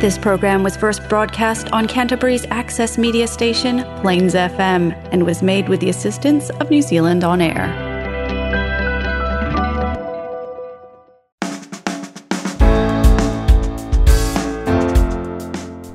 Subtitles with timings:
[0.00, 5.68] This program was first broadcast on Canterbury's access media station, Plains FM, and was made
[5.68, 7.68] with the assistance of New Zealand On Air.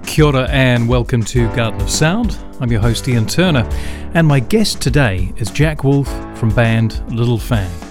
[0.06, 2.38] Kia ora and welcome to Garden of Sound.
[2.60, 3.68] I'm your host Ian Turner,
[4.14, 7.85] and my guest today is Jack Wolf from band Little Fang.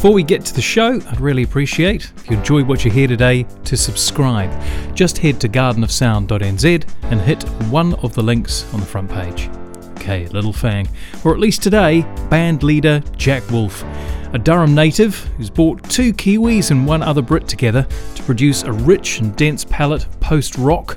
[0.00, 3.06] Before we get to the show, I'd really appreciate if you enjoyed what you hear
[3.06, 4.50] today to subscribe.
[4.96, 9.50] Just head to gardenofsound.nz and hit one of the links on the front page.
[9.98, 10.88] Okay, Little Fang,
[11.22, 12.00] or at least today,
[12.30, 13.84] band leader Jack Wolf,
[14.32, 18.72] a Durham native who's brought two Kiwis and one other Brit together to produce a
[18.72, 20.96] rich and dense palette post rock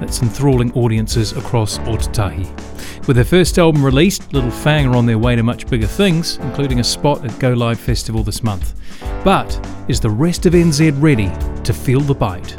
[0.00, 2.69] that's enthralling audiences across Ōtautahi.
[3.06, 6.36] With their first album released, Little Fang are on their way to much bigger things,
[6.38, 8.74] including a spot at Go Live Festival this month.
[9.24, 11.32] But is the rest of NZ ready
[11.64, 12.54] to feel the bite?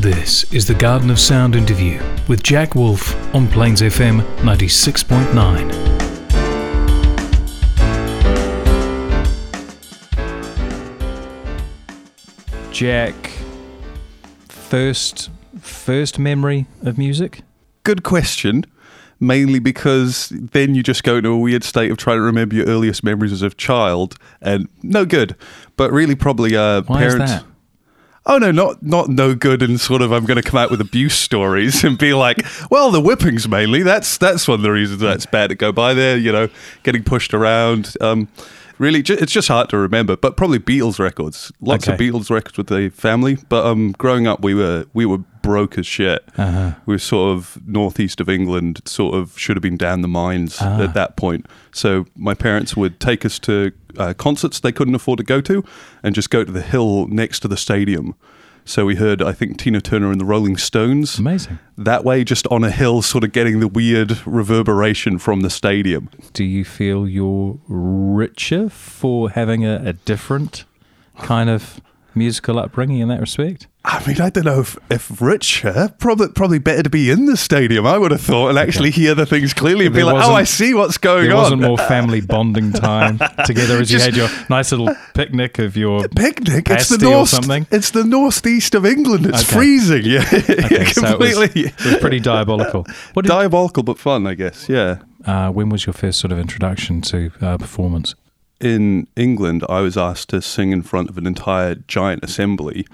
[0.00, 5.90] This is the Garden of Sound interview with Jack Wolf on Plains FM 96.9.
[12.72, 13.14] Jack,
[14.48, 15.28] first
[15.60, 17.42] first memory of music?
[17.84, 18.64] Good question.
[19.22, 22.66] Mainly because then you just go into a weird state of trying to remember your
[22.66, 25.36] earliest memories as a child, and no good.
[25.76, 27.30] But really, probably uh, Why parents.
[27.30, 27.44] is that?
[28.24, 30.80] Oh no, not not no good, and sort of I'm going to come out with
[30.80, 32.38] abuse stories and be like,
[32.70, 33.82] well, the whippings mainly.
[33.82, 36.16] That's that's one of the reasons that's bad to go by there.
[36.16, 36.48] You know,
[36.82, 37.94] getting pushed around.
[38.00, 38.28] Um,
[38.80, 40.16] really, ju- it's just hard to remember.
[40.16, 41.52] But probably Beatles records.
[41.60, 43.38] Lots of Beatles records with the family.
[43.48, 46.28] But um, growing up, we were we were broke as shit.
[46.36, 46.74] Uh-huh.
[46.86, 48.80] We were sort of northeast of England.
[48.86, 51.46] Sort of should have been down the mines at that point.
[51.72, 55.64] So my parents would take us to uh, concerts they couldn't afford to go to,
[56.02, 58.14] and just go to the hill next to the stadium.
[58.64, 61.18] So we heard, I think, Tina Turner and the Rolling Stones.
[61.18, 61.58] Amazing.
[61.76, 66.08] That way, just on a hill, sort of getting the weird reverberation from the stadium.
[66.32, 70.64] Do you feel you're richer for having a, a different
[71.18, 71.80] kind of
[72.20, 73.66] musical upbringing in that respect?
[73.82, 77.36] I mean, I don't know if, if richer, probably probably better to be in the
[77.36, 77.86] stadium.
[77.86, 80.44] I would have thought and actually hear the things clearly and be like, "Oh, I
[80.44, 84.28] see what's going There on." wasn't more family bonding time together as you had your
[84.50, 86.06] nice little picnic of your.
[86.14, 86.68] picnic.
[86.68, 87.30] It's the north.
[87.30, 87.66] something?
[87.70, 89.24] It's the northeast of England.
[89.26, 89.56] It's Okay.
[89.56, 90.02] freezing.
[90.04, 92.84] Yeah, Okay, so it was, completely it was pretty diabolical.
[93.14, 94.68] What did, diabolical but fun, I guess.
[94.68, 94.98] Yeah.
[95.24, 98.14] uh, when was your first sort of introduction to uh, performance?
[98.60, 102.86] In England, I was asked to sing in front of an entire giant assembly,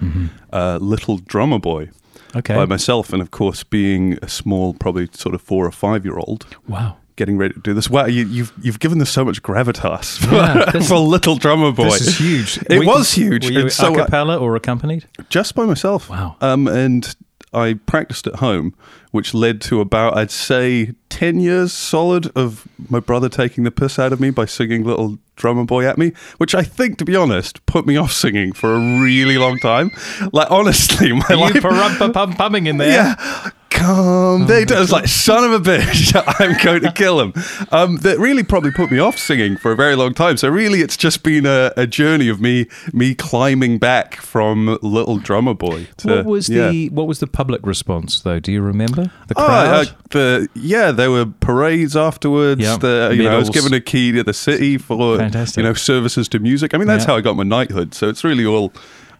[0.53, 2.37] uh, Little Drummer Boy, Mm-hmm.
[2.39, 2.55] Okay.
[2.55, 3.13] by myself.
[3.13, 6.97] And of course, being a small, probably sort of four or five year old, wow.
[7.15, 7.89] getting ready to do this.
[7.89, 11.71] Wow, you, you've you've given this so much gravitas for, Yeah, this- for Little Drummer
[11.71, 11.85] Boy.
[11.85, 12.59] This is huge.
[12.69, 13.45] It Were- was huge.
[13.45, 15.05] Were you And so cappella or accompanied?
[15.29, 16.09] just by myself.
[16.09, 16.35] Wow.
[16.41, 17.15] Um, and
[17.53, 18.75] I practiced at home,
[19.11, 23.97] which led to about, I'd say, 10 years solid of my brother taking the piss
[23.97, 27.15] out of me by singing Little Drummer Boy at me, which I think, to be
[27.15, 29.91] honest, put me off singing for a really long time.
[30.33, 31.97] Like, honestly, my Are you life.
[31.99, 32.89] pum-pum-pumming in there?
[33.17, 33.49] Yeah.
[33.69, 37.33] Come, they I was like, son of a bitch, I'm going to kill him.
[37.71, 40.37] Um, that really probably put me off singing for a very long time.
[40.37, 45.17] So really, it's just been a, a journey of me me climbing back from little
[45.19, 45.87] drummer boy.
[45.97, 46.69] To, What was yeah.
[46.69, 48.39] the what was the public response though?
[48.39, 49.87] Do you remember the Oh, crowd?
[49.87, 52.61] uh, the yeah, there were parades afterwards.
[52.61, 52.79] Yep.
[52.79, 55.57] The, you know, I was given a key to the city for Fantastic.
[55.57, 56.73] you know services to music.
[56.73, 57.11] I mean, that's Yeah.
[57.11, 57.93] how I got my knighthood.
[57.93, 58.73] So it's really all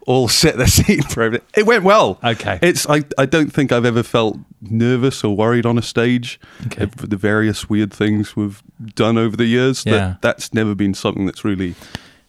[0.08, 1.46] all set the scene for everything.
[1.56, 2.18] It went well.
[2.24, 2.58] Okay.
[2.64, 6.40] It's I, I don't think I've ever felt nervous or worried on a stage.
[6.66, 6.86] Okay.
[6.86, 8.64] The various weird things we've
[8.96, 9.86] done over the years.
[9.86, 9.92] Yeah.
[9.92, 11.76] That that's never been something that's really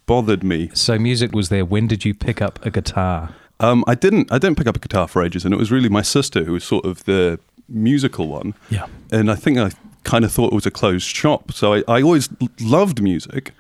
[0.05, 0.71] bothered me.
[0.75, 1.65] so music was there.
[1.65, 3.35] When did you pick up a guitar?
[3.61, 5.89] Um, I didn't I didn't pick up a guitar for ages, and it was really
[5.89, 7.39] my sister who was sort of the
[7.69, 8.55] musical one.
[8.71, 8.87] Yeah.
[9.13, 9.71] and I think I
[10.05, 11.53] kind of thought it was a closed shop.
[11.53, 12.29] So I, I always
[12.61, 13.53] loved music,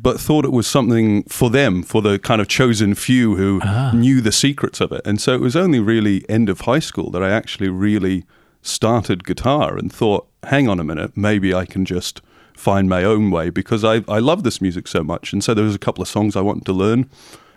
[0.00, 3.90] but thought it was something for them, for the kind of chosen few who Ah.
[3.94, 5.00] knew the secrets of it.
[5.04, 8.24] And so it was only really end of high school that I actually really
[8.62, 12.20] started guitar and thought, hang on a minute, maybe I can just
[12.54, 15.32] find my own way because I, I love this music so much.
[15.32, 17.08] And so there was a couple of songs I wanted to learn.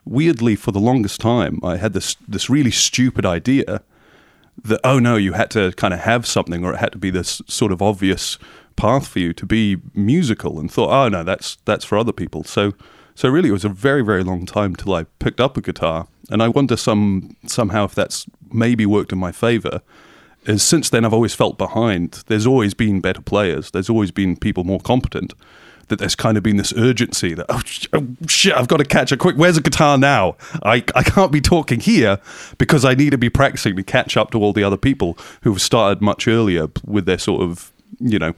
[0.06, 3.82] Weirdly, for the longest time, I had this this really stupid idea
[4.64, 7.10] that oh no you had to kind of have something or it had to be
[7.12, 8.38] this sort of obvious
[8.76, 12.44] path for you to be musical and thought oh no that's that's for other people.
[12.44, 12.74] So
[13.16, 16.08] so really it was a very very long time till I picked up a guitar.
[16.30, 19.82] And I wonder some somehow if that's maybe worked in my favor.
[20.46, 22.24] Is since then I've always felt behind.
[22.28, 23.72] There's always been better players.
[23.72, 25.34] There's always been people more competent.
[25.90, 28.86] That there's kind of been this urgency that oh, sh- oh shit, I've got to
[28.86, 29.36] catch a quick.
[29.36, 30.38] Where's a guitar now?
[30.64, 32.18] I I can't be talking here
[32.58, 35.62] because I need to be practicing to catch up to all the other people who've
[35.62, 38.34] started much earlier with their sort of you know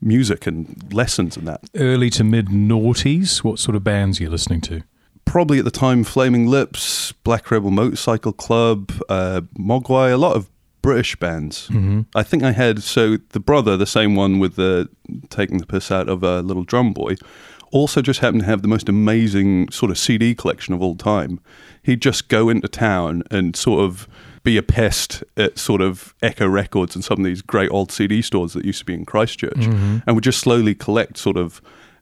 [0.00, 1.60] music and lessons and that.
[1.74, 4.82] Early to mid noughties, what sort of bands are you listening to?
[5.24, 10.48] Probably at the time, Flaming Lips, Black Rebel Motorcycle Club, uh, Mogwai, a lot of
[10.80, 11.68] British bands.
[11.68, 12.02] Mm-hmm.
[12.14, 14.88] I think I had so the brother, the same one with the
[15.28, 17.16] taking the piss out of a little drum boy,
[17.72, 21.40] also just happened to have the most amazing sort of CD collection of all time.
[21.82, 24.08] He'd just go into town and sort of
[24.48, 28.22] be a pest at sort of Echo Records and some of these great old CD
[28.22, 29.98] stores that used to be in Christchurch, mm-hmm.
[30.06, 31.60] and would just slowly collect sort of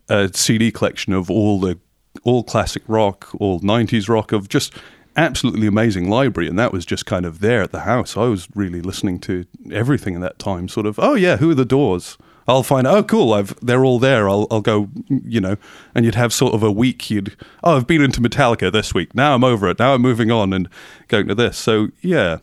[0.09, 1.77] a CD collection of all the
[2.23, 4.75] all classic rock, all '90s rock of just
[5.17, 8.17] absolutely amazing library, and that was just kind of there at the house.
[8.17, 10.69] I was really listening to everything in that time.
[10.69, 12.17] Sort of, oh yeah, who are the Doors?
[12.49, 15.57] I'll find oh cool I've they're all there I'll I'll go you know
[15.95, 19.15] and you'd have sort of a week you'd oh I've been into Metallica this week
[19.15, 20.69] now I'm over it now I'm moving on and
[21.09, 21.59] going to this.
[21.59, 22.39] So yeah.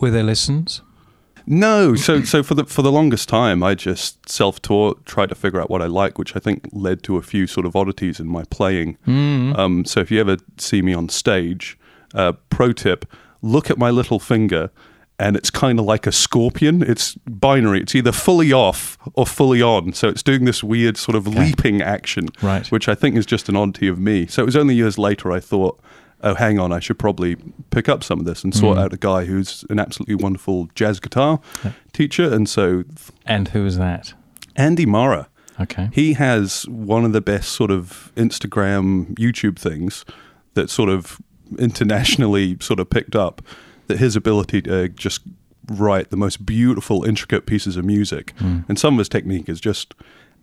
[0.00, 0.82] Were there lessons?
[1.46, 5.60] No so so for the for the longest time I just self-taught tried to figure
[5.60, 8.26] out what I like which I think led to a few sort of oddities in
[8.26, 8.98] my playing.
[9.06, 9.58] Mm.
[9.58, 11.78] um, so if you ever see me on stage
[12.14, 13.04] uh, pro tip
[13.40, 14.70] look at my little finger
[15.18, 16.82] and it's kind of like a scorpion.
[16.82, 17.80] It's binary.
[17.80, 19.92] It's either fully off or fully on.
[19.92, 21.46] So it's doing this weird sort of okay.
[21.46, 22.66] leaping action, right.
[22.70, 24.26] which I think is just an oddity of me.
[24.26, 25.80] So it was only years later I thought,
[26.22, 27.36] oh, hang on, I should probably
[27.70, 28.82] pick up some of this and sort mm.
[28.82, 31.40] out a guy who's an absolutely wonderful jazz guitar
[31.92, 32.32] teacher.
[32.32, 32.84] And so.
[33.26, 34.14] And who is that?
[34.54, 35.28] Andy Mara.
[35.60, 35.90] Okay.
[35.92, 40.04] He has one of the best sort of Instagram, YouTube things
[40.54, 41.20] that sort of
[41.58, 43.42] internationally sort of picked up
[43.88, 45.22] that his ability to just
[45.70, 48.66] write the most beautiful, intricate pieces of music, mm.
[48.68, 49.94] and some of his technique is just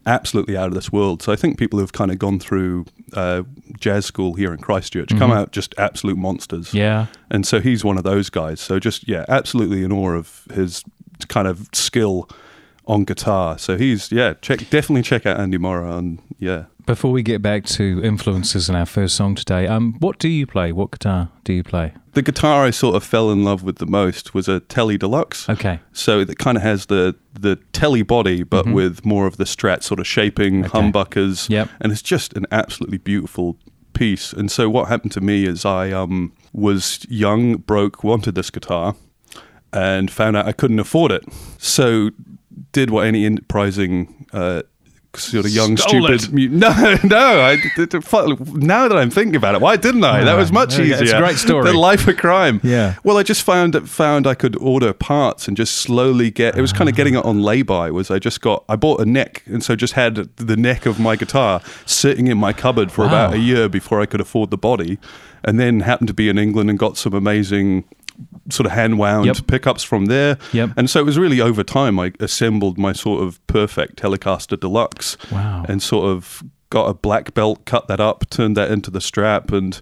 [0.05, 1.21] absolutely out of this world.
[1.23, 3.43] So I think people who've kind of gone through uh,
[3.79, 5.17] jazz school here in Christchurch mm-hmm.
[5.17, 6.73] come out just absolute monsters.
[6.73, 8.59] Yeah, and so he's one of those guys.
[8.59, 10.83] So just yeah, absolutely in awe of his
[11.27, 12.29] kind of skill
[12.87, 13.57] on guitar.
[13.57, 16.65] So he's yeah, check definitely check out Andy Morrow and yeah.
[16.85, 20.45] Before we get back to influences in our first song today, um, what do you
[20.45, 20.71] play?
[20.71, 21.93] What guitar do you play?
[22.15, 25.49] The guitar I sort of fell in love with the most was a Tele Deluxe.
[25.49, 25.79] Okay.
[25.91, 28.73] So it kind of has the the Tele body, but mm-hmm.
[28.73, 30.79] with more of the Strat sort of shaping, okay.
[30.79, 31.49] humbuckers.
[31.49, 31.69] Yep.
[31.81, 33.57] And it's just an absolutely beautiful
[33.93, 34.31] piece.
[34.31, 38.95] And so what happened to me is I um, was young, broke, wanted this guitar,
[39.73, 41.25] and found out I couldn't afford it.
[41.57, 42.11] So
[42.71, 44.63] did what any enterprising uh,
[45.17, 46.33] sort of young, Stole stupid.
[46.33, 47.41] Mu- no, no.
[47.41, 47.57] I,
[48.53, 50.23] now that I'm thinking about it, why didn't I?
[50.23, 51.01] that was much easier.
[51.01, 51.71] It's a great story.
[51.71, 52.59] The life of crime.
[52.63, 52.95] Yeah.
[53.03, 56.57] Well, I just found found I could order parts and just slowly get.
[56.57, 56.97] It was kind of ah.
[56.97, 57.91] getting it on lay-by.
[57.91, 58.63] Was I just got?
[58.69, 62.37] I bought a neck, and so just had the neck of my guitar sitting in
[62.37, 63.07] my cupboard for wow.
[63.07, 64.97] about a year before I could afford the body,
[65.43, 67.85] and then happened to be in England and got some amazing
[68.49, 69.47] sort of hand wound yep.
[69.47, 70.37] pickups from there.
[70.53, 70.71] Yep.
[70.77, 75.17] And so it was really over time I assembled my sort of perfect Telecaster Deluxe.
[75.31, 75.65] Wow.
[75.67, 79.51] And sort of got a black belt, cut that up, turned that into the strap
[79.51, 79.79] and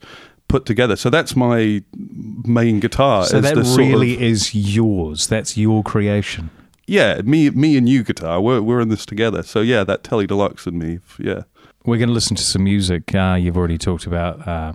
[0.47, 0.95] put together.
[0.95, 3.25] So that's my main guitar.
[3.25, 5.27] So that really of, is yours.
[5.27, 6.49] That's your creation.
[6.85, 8.41] Yeah, me me and you guitar.
[8.41, 9.41] We're we're in this together.
[9.41, 10.99] So yeah, that Tele Deluxe and me.
[11.17, 11.43] Yeah.
[11.85, 13.13] We're going to listen to some music.
[13.13, 14.71] Uh, you've already talked about uh,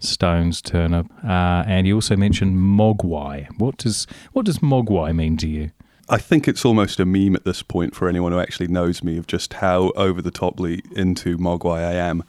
[0.00, 3.48] Stones, Turner, uh, and you also mentioned Mogwai.
[3.58, 5.70] What does what does Mogwai mean to you?
[6.08, 9.18] I think it's almost a meme at this point for anyone who actually knows me
[9.18, 12.24] of just how over the toply into Mogwai I am.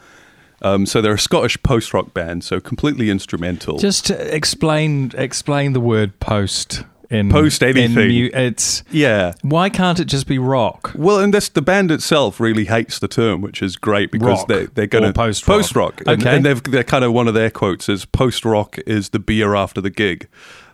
[0.61, 3.77] Um, so they're a Scottish post rock band, so completely instrumental.
[3.77, 8.15] Just explain explain the word post in post anything.
[8.15, 9.33] In it's yeah.
[9.41, 10.91] Why can't it just be rock?
[10.95, 14.47] Well, and this the band itself really hates the term, which is great because rock
[14.47, 16.01] they they're going to post post rock.
[16.01, 19.19] Okay, and, and they're kind of one of their quotes is post rock is the
[19.19, 20.27] beer after the gig.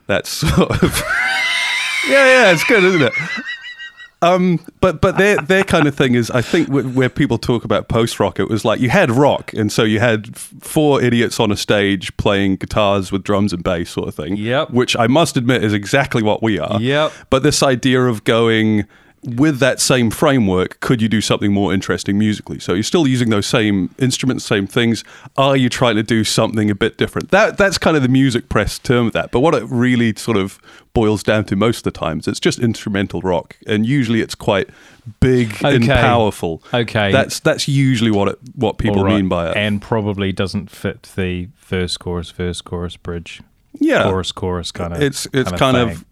[0.08, 1.04] That's sort of
[2.08, 3.14] yeah, yeah, it's good, isn't it?
[4.22, 7.90] Um, but but their their kind of thing is, I think, where people talk about
[7.90, 11.52] post rock, it was like you had rock, and so you had four idiots on
[11.52, 14.38] a stage playing guitars with drums and bass, sort of thing.
[14.38, 14.72] Yep.
[14.72, 16.82] Which I must admit is exactly what we are.
[16.82, 17.12] Yep.
[17.30, 18.86] But this idea of going
[19.26, 22.60] with that same framework, could you do something more interesting musically?
[22.60, 25.04] So you're still using those same instruments, same things.
[25.36, 27.32] Are you trying to do something a bit different?
[27.32, 29.32] That that's kind of the music press term of that.
[29.32, 30.60] But what it really sort of
[30.94, 34.70] boils down to most of the times, it's just instrumental rock, and usually it's quite
[35.20, 35.76] big okay.
[35.76, 36.62] and powerful.
[36.74, 39.16] Okay, that's that's usually what it what people right.
[39.16, 43.42] mean by it, and probably doesn't fit the first chorus, first chorus, bridge.
[43.74, 45.02] Yeah, chorus, chorus kind of.
[45.02, 46.06] It's it's kind, kind of, of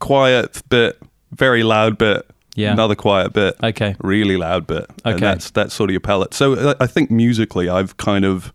[0.00, 1.00] quiet bit,
[1.30, 2.72] very loud bit Yeah.
[2.72, 3.56] Another quiet bit.
[3.62, 3.94] Okay.
[4.00, 4.86] Really loud bit.
[5.04, 5.20] And Okay.
[5.24, 6.34] that's that's sort of your palette.
[6.34, 8.52] So uh, I think musically, I've kind of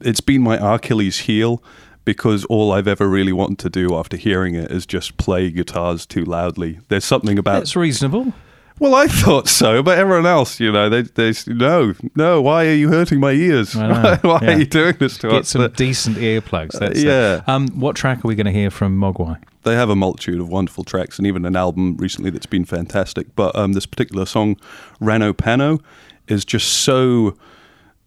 [0.00, 1.62] it's been my Achilles heel
[2.04, 6.04] because all I've ever really wanted to do after hearing it is just play guitars
[6.04, 6.80] too loudly.
[6.88, 8.32] There's something about That's reasonable.
[8.78, 12.40] Well, I thought so, but everyone else, you know, they they no, no.
[12.42, 13.74] Why are you hurting my ears?
[13.76, 14.54] Why, why yeah.
[14.54, 15.48] are you doing this to Get us?
[15.50, 16.78] some But decent earplugs.
[16.78, 17.06] That's it.
[17.06, 17.42] yeah.
[17.46, 19.38] Um, what track are we going to hear from Mogwai?
[19.64, 23.34] they have a multitude of wonderful tracks, and even an album recently that's been fantastic.
[23.36, 24.56] But um, this particular song,
[25.00, 25.80] Rano Pano,
[26.26, 27.36] is just so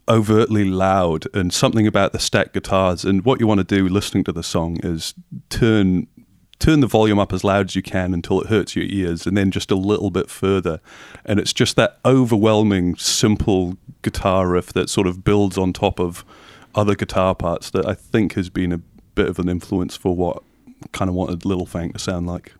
[0.10, 3.05] overtly loud, and something about the stacked guitars.
[3.05, 5.13] And what you want to do listening to the song is
[5.50, 6.07] turn
[6.60, 9.38] turn the volume up as loud as you can until it hurts your ears, and
[9.38, 10.80] then just a little bit further.
[11.26, 16.24] And it's just that overwhelming, simple guitar riff that sort of builds on top of
[16.74, 18.82] other guitar parts that I think has been a
[19.16, 20.44] bit of an influence for what
[20.92, 22.54] kind of wanted Little Fang to sound like.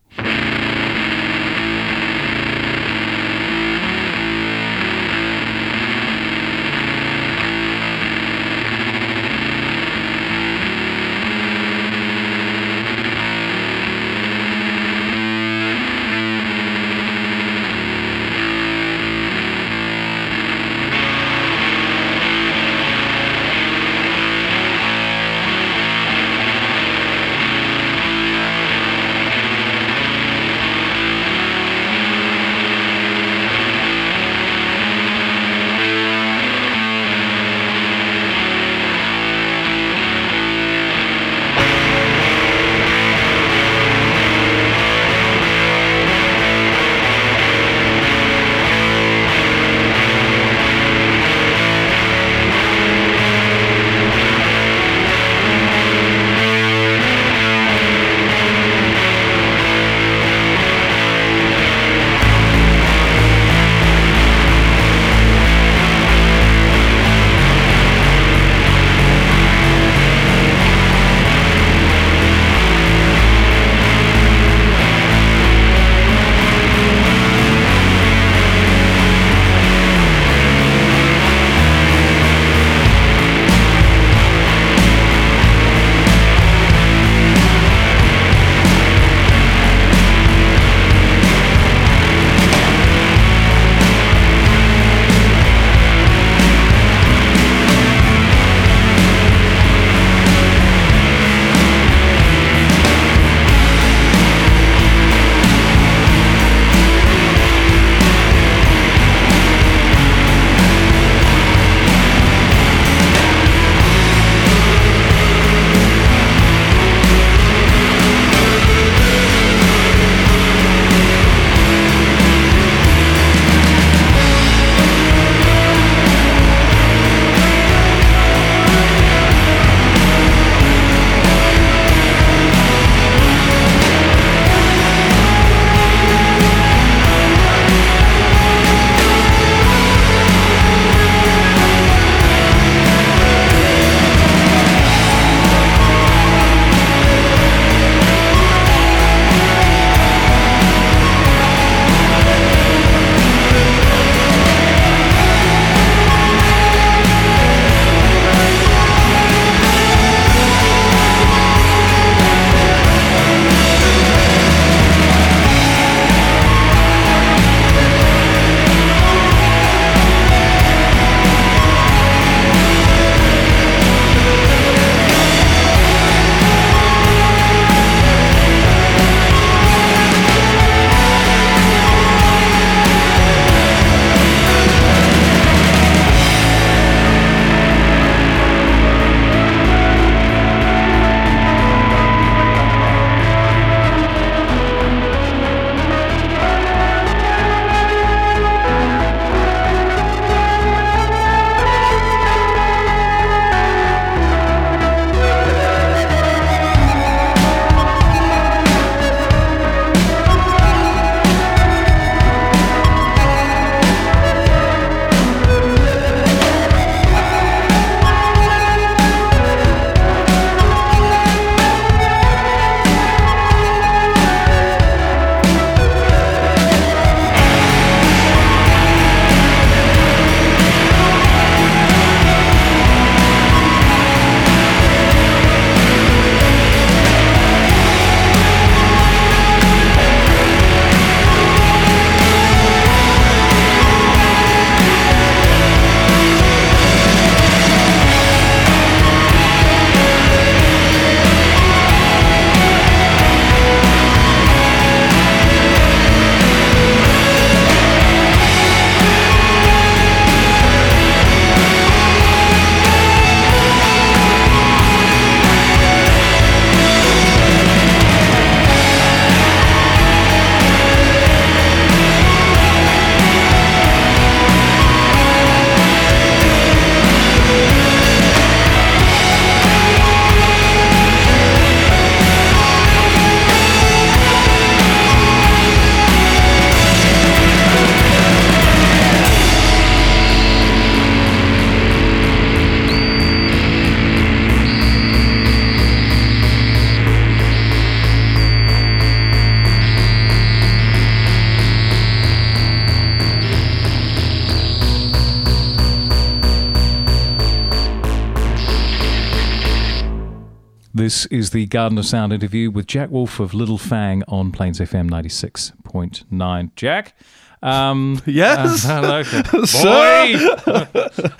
[311.26, 314.80] This is the Garden of Sound interview with Jack Wolf of Little Fang on Plains
[314.80, 316.76] FM 96.9.
[316.76, 317.16] Jack?
[317.64, 318.86] Um, Yes.
[318.88, 319.24] uh, hello.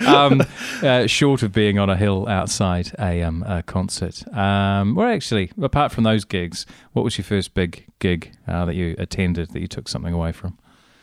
[0.02, 0.06] Boy!
[0.08, 0.42] um,
[0.82, 4.26] uh, short of being on a hill outside a, um, a concert.
[4.36, 8.74] Um, well, actually, apart from those gigs, what was your first big gig uh, that
[8.74, 10.58] you attended that you took something away from?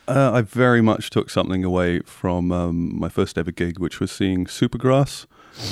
[0.06, 4.12] Uh, I very much took something away from um, my first ever gig, which was
[4.12, 5.24] seeing Supergrass.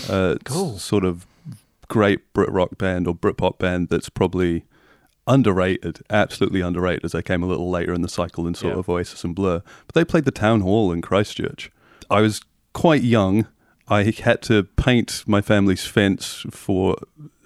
[0.08, 0.78] Uh, Cool.
[0.78, 1.26] Sort of
[1.92, 4.64] great Brit rock band or Brit pop band that's probably
[5.26, 8.80] underrated, absolutely underrated, as I came a little later in the cycle than sort Yeah.
[8.80, 9.62] of Oasis and Blur.
[9.86, 11.70] But they played the Town Hall in Christchurch.
[12.10, 12.40] I was
[12.72, 13.46] quite young.
[13.88, 16.96] I had to paint my family's fence for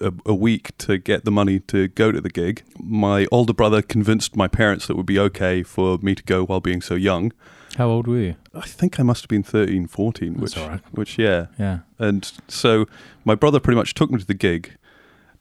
[0.01, 2.63] a, a week to get the money to go to the gig.
[2.79, 6.45] My older brother convinced my parents that it would be okay for me to go
[6.45, 7.33] while being so young.
[7.77, 8.35] How old were you?
[8.55, 10.81] I think I must have been 13, 14, That's which, all right.
[10.93, 11.47] which, yeah.
[11.59, 11.81] Yeah.
[11.99, 12.87] And so
[13.25, 14.77] my brother pretty much took me to the gig,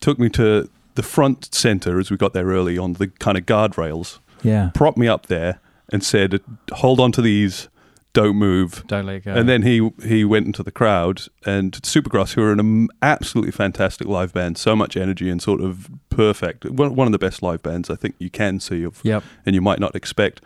[0.02, 3.46] took me to the front center as we got there early on the kind of
[3.46, 4.72] guardrails, Yeah.
[4.74, 5.60] propped me up there
[5.92, 6.42] and said,
[6.74, 7.70] hold on to these,
[8.14, 8.84] don't move.
[8.88, 9.34] Don't let go.
[9.34, 14.08] And then he he went into the crowd, and Supergrass, who are an absolutely fantastic
[14.08, 17.62] live band, so much energy and sort of perfect, one, one of the best live
[17.62, 19.24] bands I think you can see of, Yep.
[19.46, 20.42] and you might not expect.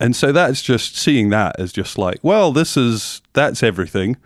[0.00, 4.16] And so that's just seeing that as just like, well, this is that's everything.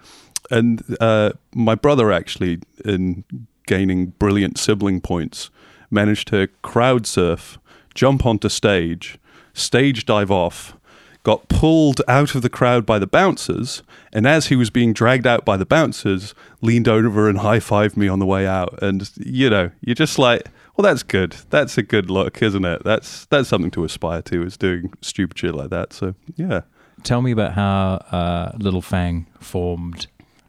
[0.50, 3.24] And uh, my brother actually, in
[3.66, 5.50] gaining brilliant sibling points,
[5.90, 7.58] managed to crowd surf,
[7.94, 9.18] jump onto stage,
[9.54, 10.76] stage dive off,
[11.22, 13.82] got pulled out of the crowd by the bouncers,
[14.12, 17.96] and as he was being dragged out by the bouncers, leaned over and high fived
[17.96, 18.82] me on the way out.
[18.82, 21.36] And you know, you're just like, well, that's good.
[21.50, 22.82] That's a good look, isn't it?
[22.84, 25.92] That's that's something to aspire to, is doing stupid shit like that.
[25.92, 26.62] So yeah.
[27.02, 30.06] Tell me about how uh, Little Fang formed.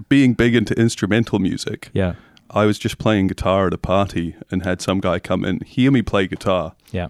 [0.09, 2.13] Being big into instrumental music, Yeah.
[2.51, 5.89] I was just playing guitar at a party and had some guy come in, hear
[5.91, 7.07] me play guitar, Yeah.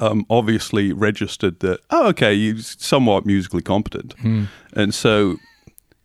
[0.00, 4.14] um, obviously registered that, oh, okay, you're somewhat musically competent.
[4.74, 5.36] And so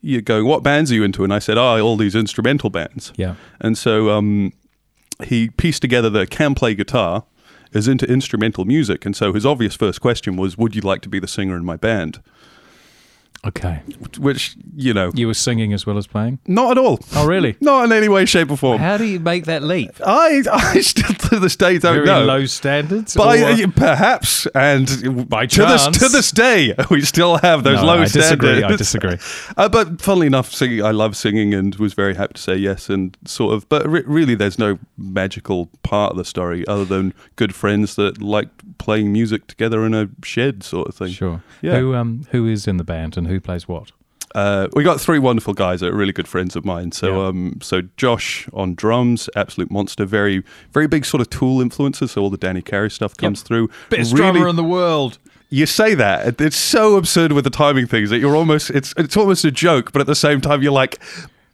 [0.02, 1.24] you go, what bands are you into?
[1.26, 3.12] And I said, oh, all these instrumental bands.
[3.18, 3.36] Yeah.
[3.60, 4.54] And so um,
[5.26, 7.26] he pieced together that can play guitar,
[7.72, 9.06] is into instrumental music.
[9.06, 11.66] And so his obvious first question was, would you like to be the singer in
[11.66, 12.22] my band?
[13.46, 13.82] Okay.
[14.20, 16.40] Which, you know, You were singing as well as playing?
[16.48, 17.00] not at all.
[17.16, 17.58] Oh, really?
[17.62, 18.80] Not in any way, shape, or form.
[18.80, 19.92] How do you make that leap?
[20.06, 22.24] I, I still to this day don't Very know.
[22.24, 23.16] low standards?
[23.16, 25.98] But or- perhaps, and By to this chance.
[26.00, 28.60] to this day, we still have those No, low I disagree.
[28.60, 28.74] standards.
[28.74, 29.18] I disagree.
[29.58, 32.90] Uh, but funnily enough, singing, I love singing, and was very happy to say yes,
[32.90, 33.68] and sort of.
[33.70, 38.22] But re- really, there's no magical part of the story other than good friends that
[38.22, 41.10] liked playing music together in a shed, sort of thing.
[41.10, 41.44] Sure.
[41.62, 41.78] Yeah.
[41.80, 43.92] Who um who is in the band and who plays what?
[44.36, 46.92] Uh, we got three wonderful guys that are really good friends of mine.
[46.92, 47.28] So, Yeah.
[47.28, 52.12] um, so Josh on drums, absolute monster, very, very big sort of Tool influences.
[52.12, 53.70] So all the Danny Carey stuff comes through.
[53.92, 55.20] Best Really- drummer in the world.
[55.52, 59.16] you say that it's so absurd with the timing things that you're almost it's it's
[59.16, 61.00] almost a joke, but at the same time you're like,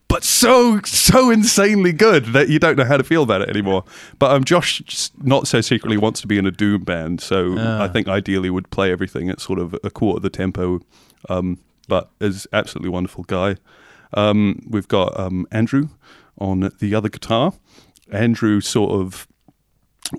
[0.08, 3.84] but so so insanely good that you don't know how to feel about it anymore.
[4.18, 4.82] But um, Josh
[5.22, 7.84] not so secretly wants to be in a doom band, so Ah.
[7.84, 10.80] I think ideally would play everything at sort of a quarter the tempo.
[11.28, 11.58] Um,
[11.90, 13.58] but is absolutely wonderful guy.
[14.14, 15.90] Um, we've got um, Andrew
[16.38, 17.54] on the other guitar.
[18.12, 19.28] Andrew sort of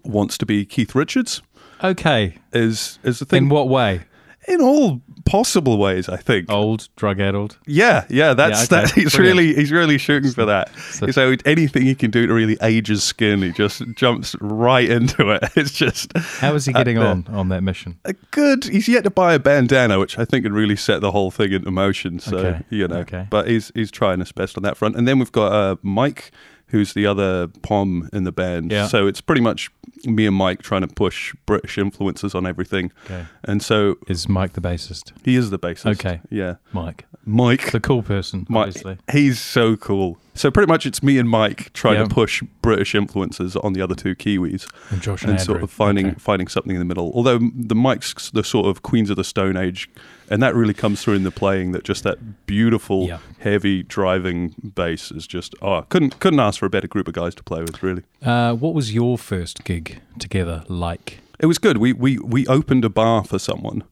[0.04, 1.42] wants to be Keith Richards.
[1.82, 2.36] Okay.
[2.52, 4.02] Is is the thing In what way?
[4.48, 6.50] In all possible ways, I think.
[6.50, 7.58] Old, drug addled.
[7.66, 8.86] Yeah, yeah, that's Yeah, okay.
[8.86, 8.94] that.
[8.94, 9.38] He's Brilliant.
[9.38, 10.70] really he's really shooting for that.
[10.90, 14.88] So- So, anything he can do to really age his skin, he just jumps right
[14.90, 15.42] into it.
[15.56, 17.98] It's just How is he getting uh, on on that mission?
[18.04, 18.64] a good.
[18.64, 21.52] He's yet to buy a bandana, which I think would really set the whole thing
[21.52, 22.18] into motion.
[22.18, 23.26] So Okay, you know, okay.
[23.30, 24.96] but he's he's trying his best on that front.
[24.96, 26.30] And then we've got uh, Mike,
[26.70, 28.70] who's the other pom in the band.
[28.72, 28.86] Yeah.
[28.86, 29.70] So it's pretty much
[30.04, 32.90] me and Mike trying to push British influences on everything.
[33.04, 33.26] Okay.
[33.44, 35.12] And so Is Mike the bassist?
[35.24, 35.86] he is the bassist.
[35.98, 36.20] Okay.
[36.30, 36.54] Yeah.
[36.72, 37.04] Mike.
[37.26, 37.70] Mike.
[37.72, 38.98] The cool person, Mike, obviously.
[39.12, 40.16] he's so cool.
[40.34, 42.04] So pretty much it's me and Mike trying Yeah.
[42.04, 45.70] to push British influences on the other two Kiwis And Josh and, and sort of
[45.70, 46.16] finding Okay.
[46.18, 47.12] finding something in the middle.
[47.14, 49.90] Although the Mike's the sort of Queens of the Stone Age,
[50.30, 51.72] and that really comes through in the playing.
[51.72, 53.18] That just that beautiful, Yeah.
[53.40, 57.34] heavy driving bass is just oh, couldn't couldn't ask for a better group of guys
[57.34, 57.82] to play with.
[57.82, 61.20] Really, Uh, what was your first gig together like?
[61.38, 61.76] it was good.
[61.78, 63.82] We we we opened a bar for someone.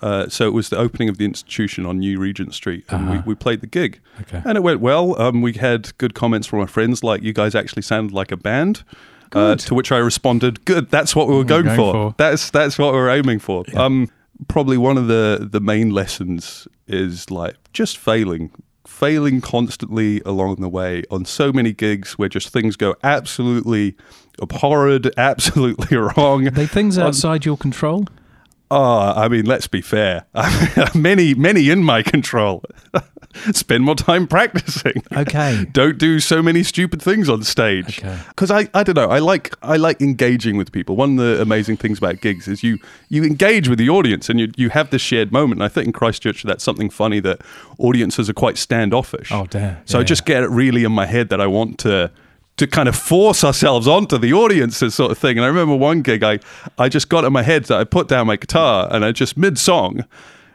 [0.00, 3.22] Uh, so it was the opening of the institution on New Regent Street, and Uh-huh.
[3.26, 4.40] we, we played the gig, Okay.
[4.44, 5.20] and it went well.
[5.20, 8.36] Um, we had good comments from our friends, like you guys actually sounded like a
[8.36, 8.82] band.
[9.34, 11.92] Uh, to which I responded, "Good, that's what we were We're going, going for.
[11.92, 12.14] for.
[12.18, 14.08] That's that's what we're aiming for." Um,
[14.48, 18.50] probably one of the the main lessons is like just failing
[18.86, 23.96] failing constantly along the way on so many gigs where just things go absolutely
[24.40, 26.46] abhorred, absolutely wrong.
[26.46, 28.06] Are they things outside your control?
[28.70, 30.24] Oh, I mean, let's be fair.
[30.94, 32.64] many, many in my control.
[33.52, 35.02] Spend more time practicing.
[35.16, 35.66] Okay.
[35.72, 37.98] Don't do so many stupid things on stage.
[37.98, 38.18] Okay.
[38.28, 39.08] Because I, I don't know.
[39.10, 40.96] I like I like engaging with people.
[40.96, 44.38] One of the amazing things about gigs is you you engage with the audience and
[44.40, 45.60] you you have this shared moment.
[45.60, 47.40] And I think in Christchurch that's something funny that
[47.78, 49.30] audiences are quite standoffish.
[49.32, 49.76] Oh, damn.
[49.86, 50.06] So I Yeah.
[50.06, 52.10] just get it really in my head that I want to
[52.58, 55.38] to kind of force ourselves onto the audiences sort of thing.
[55.38, 56.38] And I remember one gig I
[56.78, 59.36] I just got in my head that I put down my guitar and I just
[59.38, 60.04] mid song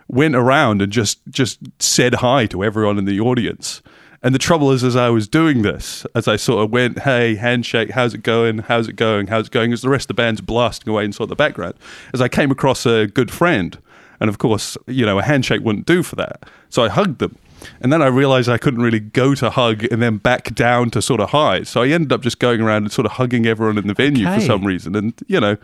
[0.07, 3.81] went around and just just said hi to everyone in the audience.
[4.23, 7.35] And the trouble is, as I was doing this, as I sort of went, "Hey,
[7.35, 8.59] handshake, how's it going?
[8.59, 9.27] How's it going?
[9.27, 11.35] How's it going?" As the rest of the band's blasting away in sort of the
[11.35, 11.75] background,
[12.13, 13.77] as I came across a good friend,
[14.19, 17.37] and of course, you know, a handshake wouldn't do for that, so I hugged them.
[17.81, 21.01] And then I realized I couldn't really go to hug and then back down to
[21.01, 21.63] sort of hi.
[21.63, 24.25] So I ended up just going around and sort of hugging everyone in the venue
[24.25, 24.95] for some reason.
[24.95, 25.57] And, you know,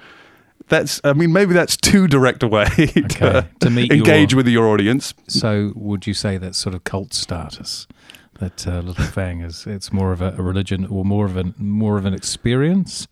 [0.70, 3.48] that's, I mean, maybe that's too direct a way to, Okay.
[3.60, 5.14] To meet engage your- with your audience.
[5.28, 7.88] So, would you say that's sort of cult status?
[8.40, 11.54] That uh, Little Fang is it's more of a, a religion or more of an
[11.58, 13.08] more of an experience.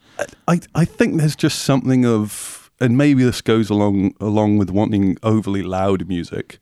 [0.48, 5.18] I, I think there's just something of, and maybe this goes along along with wanting
[5.22, 6.58] overly loud music,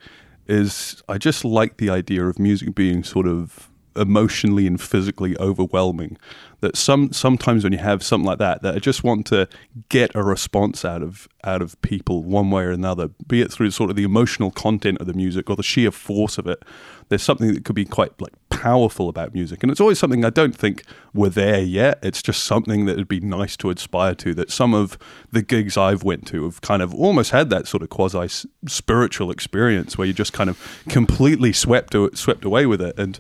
[0.48, 6.18] is I just like the idea of music being sort of emotionally and physically overwhelming.
[6.62, 9.48] That some sometimes when you have something like that, that I just want to
[9.88, 13.72] get a response out of out of people one way or another, be it through
[13.72, 16.64] sort of the emotional content of the music or the sheer force of it.
[17.08, 20.30] There's something that could be quite like powerful about music, and it's always something I
[20.30, 21.98] don't think we're there yet.
[22.04, 24.34] It's just something that would be nice to aspire to.
[24.34, 24.98] That some of
[25.32, 28.28] the gigs I've went to have kind of almost had that sort of quasi
[28.68, 33.18] spiritual experience where you just kind of completely swept swept away with it, and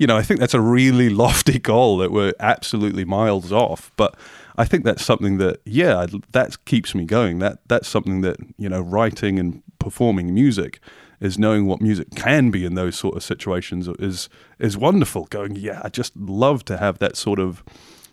[0.00, 4.16] you know I think that's a really lofty goal that we're absolutely miles off, but.
[4.58, 7.38] I think that's something that, yeah, that keeps me going.
[7.38, 10.80] That that's something that you know, writing and performing music
[11.20, 15.26] is knowing what music can be in those sort of situations is is wonderful.
[15.26, 17.62] Going, yeah, I just love to have that sort of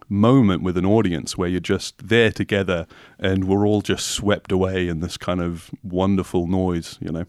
[0.09, 2.87] moment with an audience where you're just there together
[3.19, 6.97] and we're all just swept away in this kind of wonderful noise.
[7.01, 7.25] You know,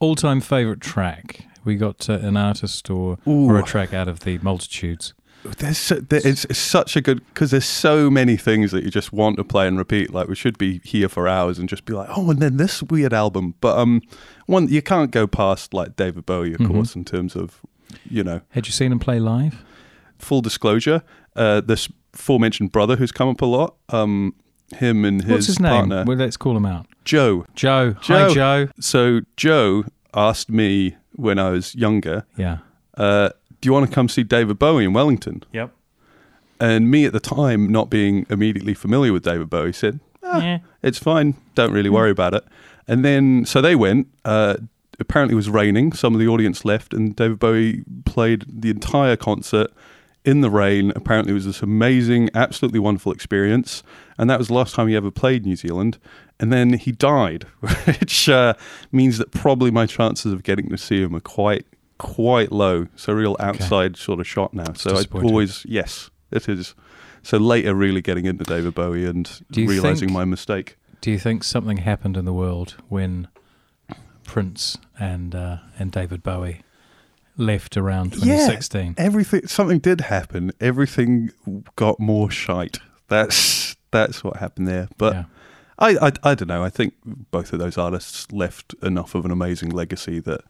[0.00, 1.46] All time favorite track.
[1.64, 5.14] We got uh, an artist or or a track out of the multitudes.
[5.58, 8.90] there's so, there, it's, it's such a good because there's so many things that you
[8.90, 10.12] just want to play and repeat.
[10.12, 12.82] Like we should be here for hours and just be like, oh, and then this
[12.82, 13.54] weird album.
[13.60, 14.02] But um,
[14.46, 16.68] one you can't go past like David Bowie, of Mhm.
[16.72, 17.60] course, in terms of
[18.08, 19.62] you know Had you seen him play live?
[20.18, 21.02] full disclosure.
[21.34, 23.74] Uh, this aforementioned brother who's come up a lot.
[23.88, 24.34] Um,
[24.76, 25.88] him and his, What's his name?
[25.88, 26.86] Well, let's call him out.
[27.04, 27.44] Joe.
[27.54, 27.94] Joe.
[28.00, 28.28] Joe.
[28.28, 28.68] Hi, Joe.
[28.80, 32.58] So Joe asked me when I was younger, Yeah.
[32.96, 35.70] uh, "Do you want to come see David Bowie in Wellington?" Yep.
[36.60, 40.58] And me at the time, not being immediately familiar with David Bowie, said, "Ah, Yeah.
[40.82, 41.34] "It's fine.
[41.54, 42.44] Don't really worry about it."
[42.86, 44.06] And then, so they went.
[44.24, 44.56] Uh,
[45.00, 45.92] apparently, it was raining.
[45.92, 49.72] Some of the audience left, and David Bowie played the entire concert
[50.24, 50.92] in the rain.
[50.94, 53.82] Apparently, it was this amazing, absolutely wonderful experience.
[54.18, 55.98] And that was the last time he ever played New Zealand.
[56.42, 57.44] And then he died,
[57.86, 58.54] which uh,
[58.90, 61.64] means that probably my chances of getting to see him are quite,
[61.98, 62.88] quite low.
[62.96, 64.72] So, real outside sort of shot now.
[64.74, 66.74] so, I always, yes, it is.
[67.22, 70.76] So later, really getting into David Bowie and realizing think- my mistake.
[71.00, 73.28] Do you think something happened in the world when
[74.24, 76.62] Prince and uh, and David Bowie
[77.36, 78.94] left around 2016?
[78.98, 80.52] everything something did happen.
[80.60, 81.30] Everything
[81.76, 82.78] got more shite.
[83.08, 84.88] That's that's what happened there.
[84.96, 85.24] But yeah.
[85.78, 86.62] I, I I don't know.
[86.62, 90.42] I think both of those artists left enough of an amazing legacy that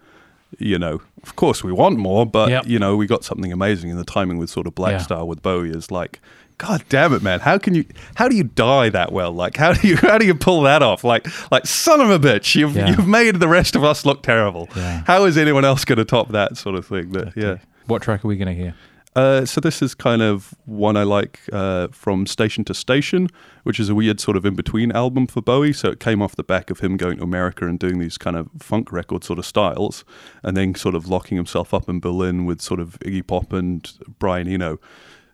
[0.58, 2.66] you know, of course we want more, but Yep.
[2.66, 4.98] you know, we got something amazing and the timing with sort of Black Yeah.
[4.98, 6.20] Star with Bowie is like
[6.58, 7.40] God damn it, man!
[7.40, 7.84] How can you?
[8.14, 9.32] How do you die that well?
[9.32, 9.96] Like, how do you?
[10.02, 11.02] How do you pull that off?
[11.02, 12.54] Like, like son of a bitch!
[12.54, 12.90] You've Yeah.
[12.90, 14.68] you've made the rest of us look terrible.
[14.76, 15.02] Yeah.
[15.06, 17.10] How is anyone else going to top that sort of thing?
[17.12, 17.56] That, yeah.
[17.86, 18.74] What track are we going to hear?
[19.14, 23.28] Uh, so this is kind of one I like uh, from Station to Station,
[23.62, 25.74] which is a weird sort of in between album for Bowie.
[25.74, 28.36] So it came off the back of him going to America and doing these kind
[28.36, 30.04] of funk record sort of styles,
[30.42, 33.92] and then sort of locking himself up in Berlin with sort of Iggy Pop and
[34.18, 34.78] Brian Eno.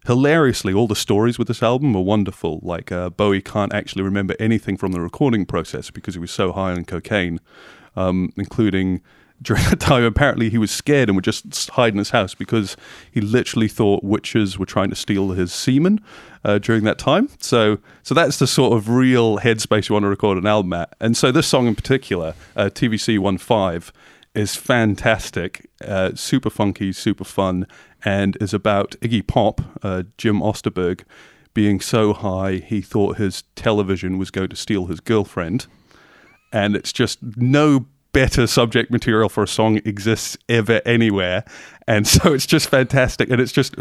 [0.07, 2.59] Hilariously, all the stories with this album are wonderful.
[2.63, 6.51] Like uh, Bowie can't actually remember anything from the recording process because he was so
[6.51, 7.39] high on cocaine,
[7.95, 9.03] um, including
[9.43, 12.77] during that time, apparently he was scared and would just hide in his house because
[13.11, 16.01] he literally thought witches were trying to steal his semen
[16.45, 17.29] uh, during that time.
[17.39, 20.95] So, so that's the sort of real headspace you want to record an album at.
[21.01, 23.93] And so this song in particular, uh, TVC 15,
[24.35, 27.67] is fantastic, uh, super funky, super fun,
[28.05, 31.03] and is about Iggy Pop, uh, Jim Osterberg,
[31.55, 35.67] being so high he thought his television was going to steal his girlfriend.
[36.53, 37.87] And it's just no
[38.19, 41.45] better subject material for a song exists ever anywhere.
[41.87, 43.31] And so it's just fantastic.
[43.31, 43.77] And it's just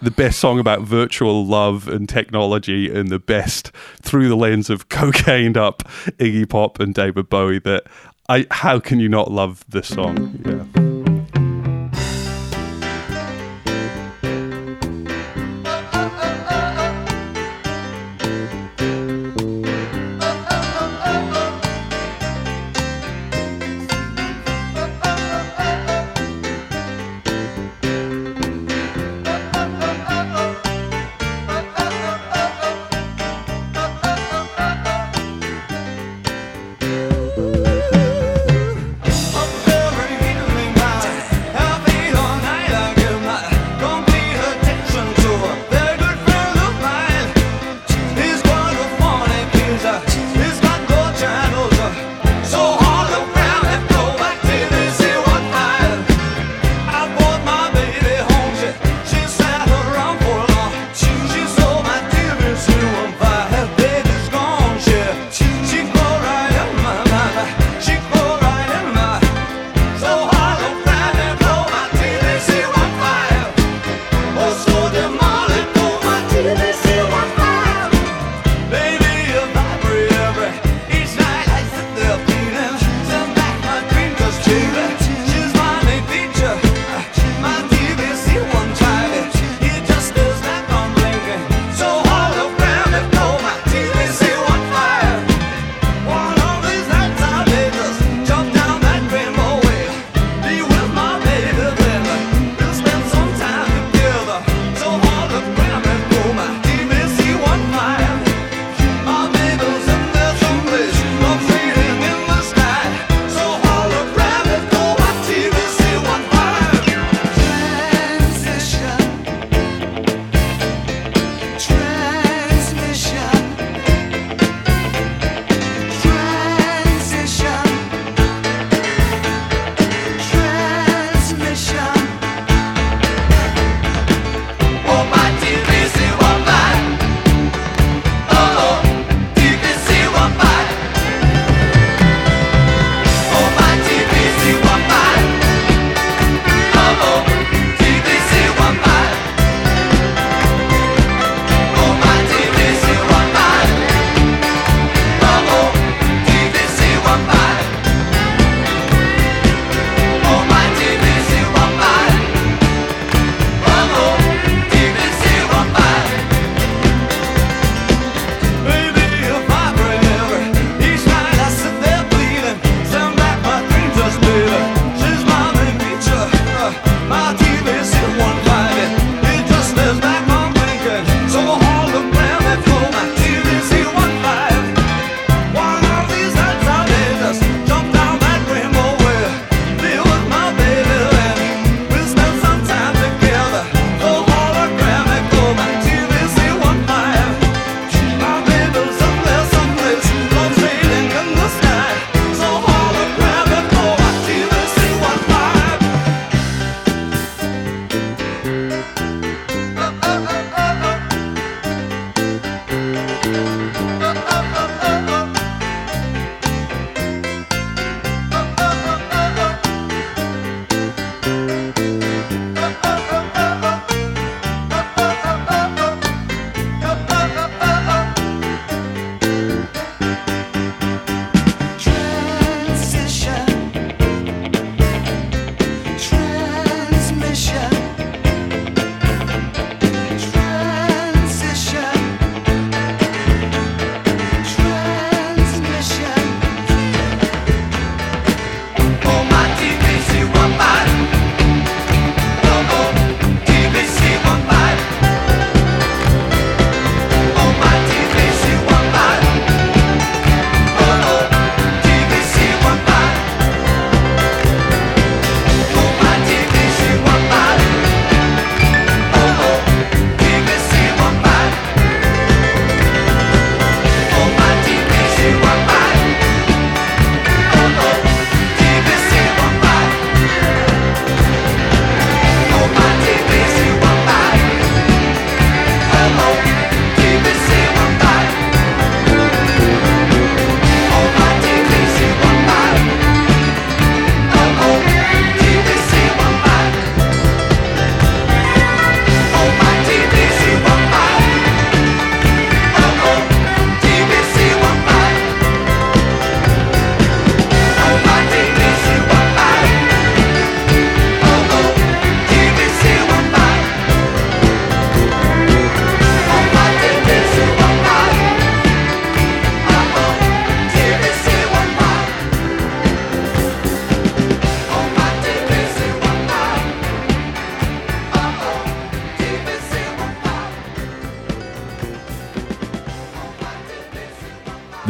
[0.00, 4.88] the best song about virtual love and technology and the best through the lens of
[4.88, 5.82] cocaine up
[6.18, 7.88] Iggy Pop and David Bowie that
[8.28, 10.40] I how can you not love this song?
[10.46, 10.95] Yeah.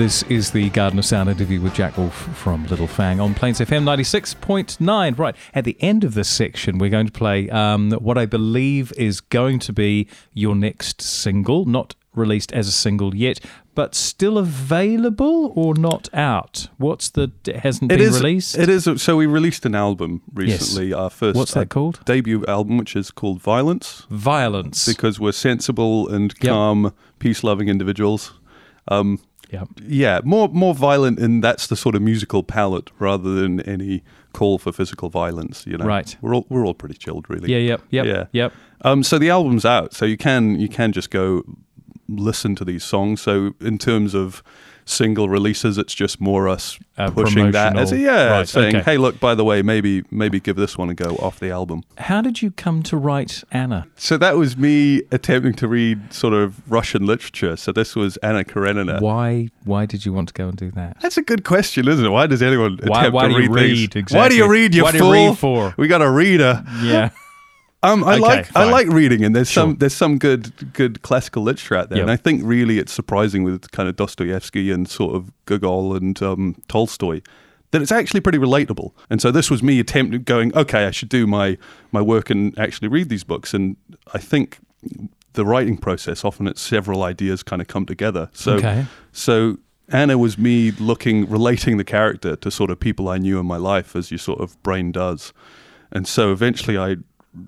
[0.06, 3.58] This is the Garden of Sound interview with Jack Wolf from Little Fang on Plains
[3.58, 5.18] FM 96.9.
[5.18, 8.92] Right, at the end of this section, we're going to play um, what I believe
[8.96, 13.40] is going to be your next single, not released as a single yet,
[13.74, 16.68] but still available or not out?
[16.76, 18.20] What's the it hasn't It been is.
[18.20, 18.56] released?
[18.56, 18.88] It is.
[19.02, 20.92] So we released an album recently.
[20.92, 21.36] Our first.
[21.36, 22.04] What's that uh, called?
[22.04, 24.86] Debut album, which is called Violence, Violence.
[24.86, 26.48] because we're sensible and Yep.
[26.52, 28.34] calm, peace-loving individuals.
[28.86, 29.18] Um,
[29.52, 29.64] yeah.
[29.87, 34.59] yeah, more more violent, and that's the sort of musical palette rather than any call
[34.59, 35.66] for physical violence.
[35.66, 36.16] You know, Right.
[36.20, 37.50] We're all we're all pretty chilled, really.
[37.52, 38.24] Yeah, yep, yep, Yeah.
[38.32, 38.52] yep.
[38.82, 41.42] Um, so the album's out, so you can you can just go
[42.09, 43.20] listen to these songs.
[43.20, 44.42] So in terms of
[44.88, 48.85] single releases, it's just more us Uh, pushing that as a, yeah, right, saying, okay.
[48.92, 51.83] hey, look, by the way, maybe maybe give this one a go off the album.
[51.99, 53.87] How did you come to write Anna?
[53.96, 57.57] So that was me attempting to read sort of Russian literature.
[57.57, 59.01] So this was Anna Karenina.
[59.01, 60.96] Why why did you want to go and do that?
[61.03, 62.09] That's a good question, isn't it?
[62.09, 63.88] Why does anyone Why- attempt why to do you read these?
[63.94, 64.11] read?
[64.12, 64.49] Why do you Exactly.
[64.49, 65.12] read, you Why do you fool?
[65.12, 65.75] read for?
[65.77, 66.64] We got a reader.
[66.83, 67.11] Yeah.
[67.82, 69.64] Um, I Okay, like I like reading, and there's Sure.
[69.64, 72.02] some there's some good good classical literature out there, Yep.
[72.04, 76.20] and I think really it's surprising with kind of Dostoevsky and sort of Gogol and
[76.22, 77.20] um, Tolstoy
[77.72, 78.92] that it's actually pretty relatable.
[79.10, 81.58] And so this was me attempting going, okay, I should do my
[81.92, 83.76] my work and actually read these books, and
[84.14, 84.58] I think
[85.34, 88.30] the writing process often it's several ideas kind of come together.
[88.32, 88.86] So Okay.
[89.12, 89.58] so
[89.90, 93.58] Anna was me looking, relating the character to sort of people I knew in my
[93.58, 95.32] life, as your sort of brain does.
[95.92, 96.96] And so eventually I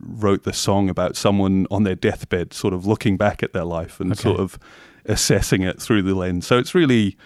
[0.02, 4.00] wrote this song about someone on their deathbed, sort of looking back at their life
[4.00, 4.22] and Okay.
[4.22, 4.58] sort of
[5.06, 6.46] assessing it through the lens.
[6.46, 7.16] So it's really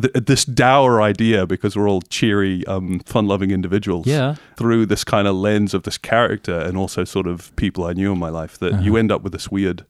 [0.00, 4.36] th- this dour idea because we're all cheery, um, fun loving individuals Yeah.
[4.56, 8.12] through this kind of lens of this character and also sort of people I knew
[8.12, 9.84] in my life that you end up with this weird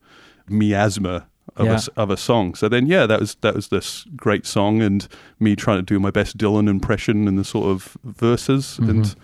[0.49, 1.79] miasma of, Yeah.
[1.97, 2.55] a, of a song.
[2.55, 5.07] So then, yeah, that was that was this great song and
[5.39, 9.15] me trying to do my best Dylan impression in the sort of verses and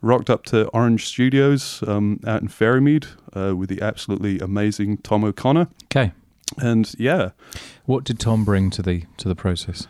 [0.00, 5.24] rocked up to Orange Studios um, out in Ferrymead uh, with the absolutely amazing Tom
[5.24, 5.68] O'Connor.
[5.84, 6.12] Okay.
[6.56, 7.30] And yeah,
[7.84, 9.86] What did Tom bring to the to the process?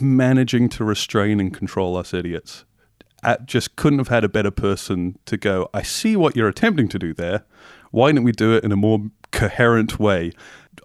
[0.00, 2.64] managing to restrain and control us idiots.
[3.22, 6.88] At, just couldn't have had a better person to go, I see what you're attempting
[6.88, 7.44] to do there.
[7.90, 9.00] Why don't we do it in a more
[9.32, 10.32] coherent way?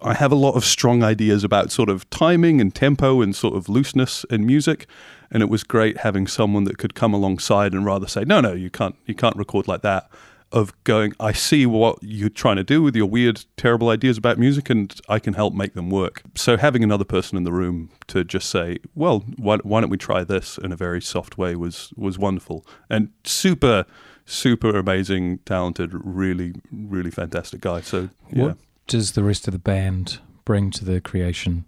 [0.02, 3.54] I have a lot of strong ideas about sort of timing and tempo and sort
[3.54, 4.86] of looseness in music.
[5.34, 8.52] And it was great having someone that could come alongside and rather say, no, no,
[8.54, 10.08] you can't, you can't record like that.
[10.52, 14.38] Of going, I see what you're trying to do with your weird, terrible ideas about
[14.38, 16.22] music, and I can help make them work.
[16.36, 19.96] So having another person in the room to just say, "Well, why, why don't we
[19.96, 23.84] try this?" in a very soft way was was wonderful and super,
[24.26, 27.80] super amazing, talented, really, really fantastic guy.
[27.80, 31.64] So yeah, What does the rest of the band bring to the creation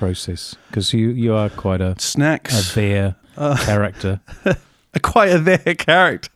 [0.00, 0.56] process?
[0.68, 4.20] Because you you are quite a, a snacks, there Uh, character.
[5.02, 6.30] quite a there character.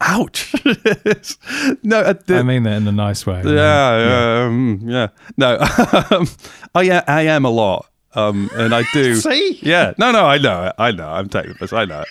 [0.00, 0.54] Ouch!
[1.82, 3.42] no, uh, the, I mean that in a nice way.
[3.44, 5.08] Yeah, yeah, um, yeah.
[5.36, 5.54] No,
[6.10, 6.28] um,
[6.74, 7.86] I, a- I am a lot.
[8.14, 9.14] Um, and I do.
[9.14, 9.58] See?
[9.62, 9.94] Yeah.
[9.96, 10.74] No, no, I know it.
[10.76, 11.08] I know.
[11.08, 11.72] I'm taking this.
[11.72, 12.08] I know it.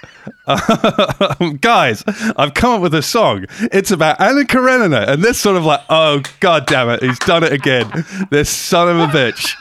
[1.40, 2.04] Um, guys,
[2.38, 3.46] I've come up with a song.
[3.72, 5.06] It's about Anna Karenina.
[5.08, 7.04] And this sort of like, oh, god damn it.
[7.04, 7.88] He's done it again.
[8.32, 9.54] This son of a bitch.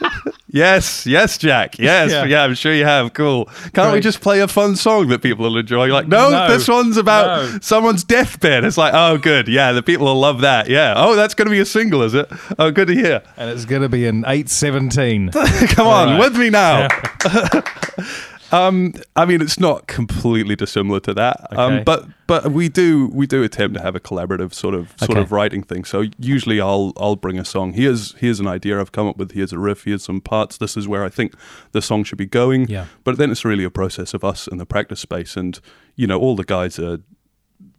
[0.51, 1.05] Yes.
[1.07, 1.77] Yes, Jack.
[1.79, 2.11] Yes.
[2.11, 2.25] Yeah.
[2.25, 3.13] Yeah, I'm sure you have.
[3.13, 3.45] Cool.
[3.73, 5.87] Can't we just play a fun song that people will enjoy?
[5.87, 6.47] Like, no, No.
[6.47, 7.59] this one's about No.
[7.61, 8.63] someone's deathbed.
[8.63, 9.47] It's like, oh, good.
[9.47, 10.69] Yeah, the people will love that.
[10.69, 10.93] Yeah.
[10.95, 12.29] Oh, that's going to be a single, is it?
[12.59, 13.21] Oh, good to hear.
[13.37, 15.31] And it's going to be an 817.
[15.69, 16.19] Come on, right.
[16.19, 16.87] with me now.
[18.51, 21.61] um, I mean, it's not completely dissimilar to that, Okay.
[21.61, 25.11] um, but but we do we do attempt to have a collaborative sort of sort
[25.11, 25.21] Okay.
[25.21, 25.83] of writing thing.
[25.85, 27.73] So usually I'll I'll bring a song.
[27.73, 29.31] Here's here's an idea I've come up with.
[29.31, 29.83] Here's a riff.
[29.85, 30.57] Here's some parts.
[30.57, 31.33] This is where I think
[31.71, 32.67] the song should be going.
[32.67, 32.85] Yeah.
[33.03, 35.59] But then it's really a process of us in the practice space, and
[35.95, 36.99] you know all the guys are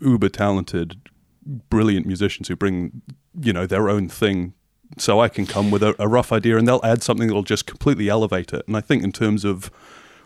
[0.00, 0.96] uber talented,
[1.70, 3.02] brilliant musicians who bring
[3.40, 4.54] you know their own thing.
[4.98, 7.66] So I can come with a, a rough idea, and they'll add something that'll just
[7.66, 8.62] completely elevate it.
[8.66, 9.70] And I think in terms of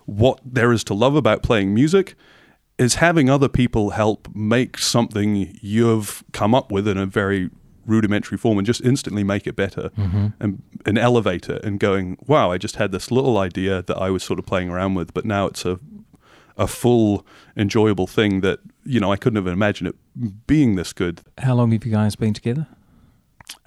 [0.07, 2.15] what there is to love about playing music
[2.79, 7.51] is having other people help make something you've come up with in a very
[7.87, 10.29] rudimentary form and just instantly make it better mm-hmm.
[10.41, 14.11] and, and elevate it and going wow i just had this little idea that i
[14.11, 15.79] was sort of playing around with but now it's a
[16.59, 17.25] a full
[17.57, 19.95] enjoyable thing that you know i couldn't have imagined it
[20.47, 21.21] being this good.
[21.39, 22.67] How long have you guys been together?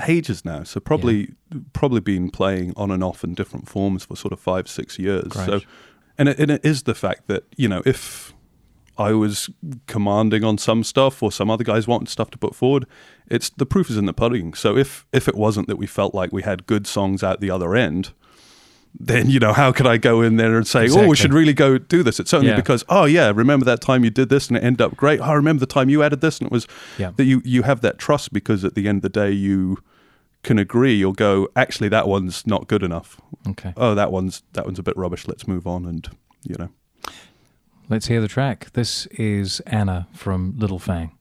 [0.07, 0.63] ages now.
[0.63, 1.33] So probably
[1.73, 5.27] probably been playing on and off in different forms for sort of five six years.
[5.29, 5.45] Great.
[5.45, 5.61] so
[6.19, 8.33] and it, and it is the fact that you know if
[8.99, 9.49] I was
[9.87, 12.85] commanding on some stuff or some other guys want stuff to put forward.
[13.27, 14.53] It's the proof is in the pudding.
[14.53, 17.49] So if if it wasn't that we felt like we had good songs out the
[17.49, 18.11] other end,
[18.99, 21.05] then you know how could I go in there and say, exactly.
[21.05, 22.19] "Oh, we should really go do this"?
[22.19, 22.57] It's certainly yeah.
[22.57, 25.21] because, "Oh yeah, remember that time you did this and it ended up great.
[25.21, 26.67] Oh, I remember the time you added this and it was
[26.97, 27.11] yeah.
[27.15, 29.77] that you you have that trust because at the end of the day you
[30.43, 33.19] can agree, you'll go, actually, that one's not good enough.
[33.47, 33.73] Okay.
[33.75, 35.27] Oh, that one's that one's a bit rubbish.
[35.27, 36.09] Let's move on, and
[36.43, 36.69] you know.
[37.89, 38.71] Let's hear the track.
[38.73, 41.11] This is Anna from Little Fang.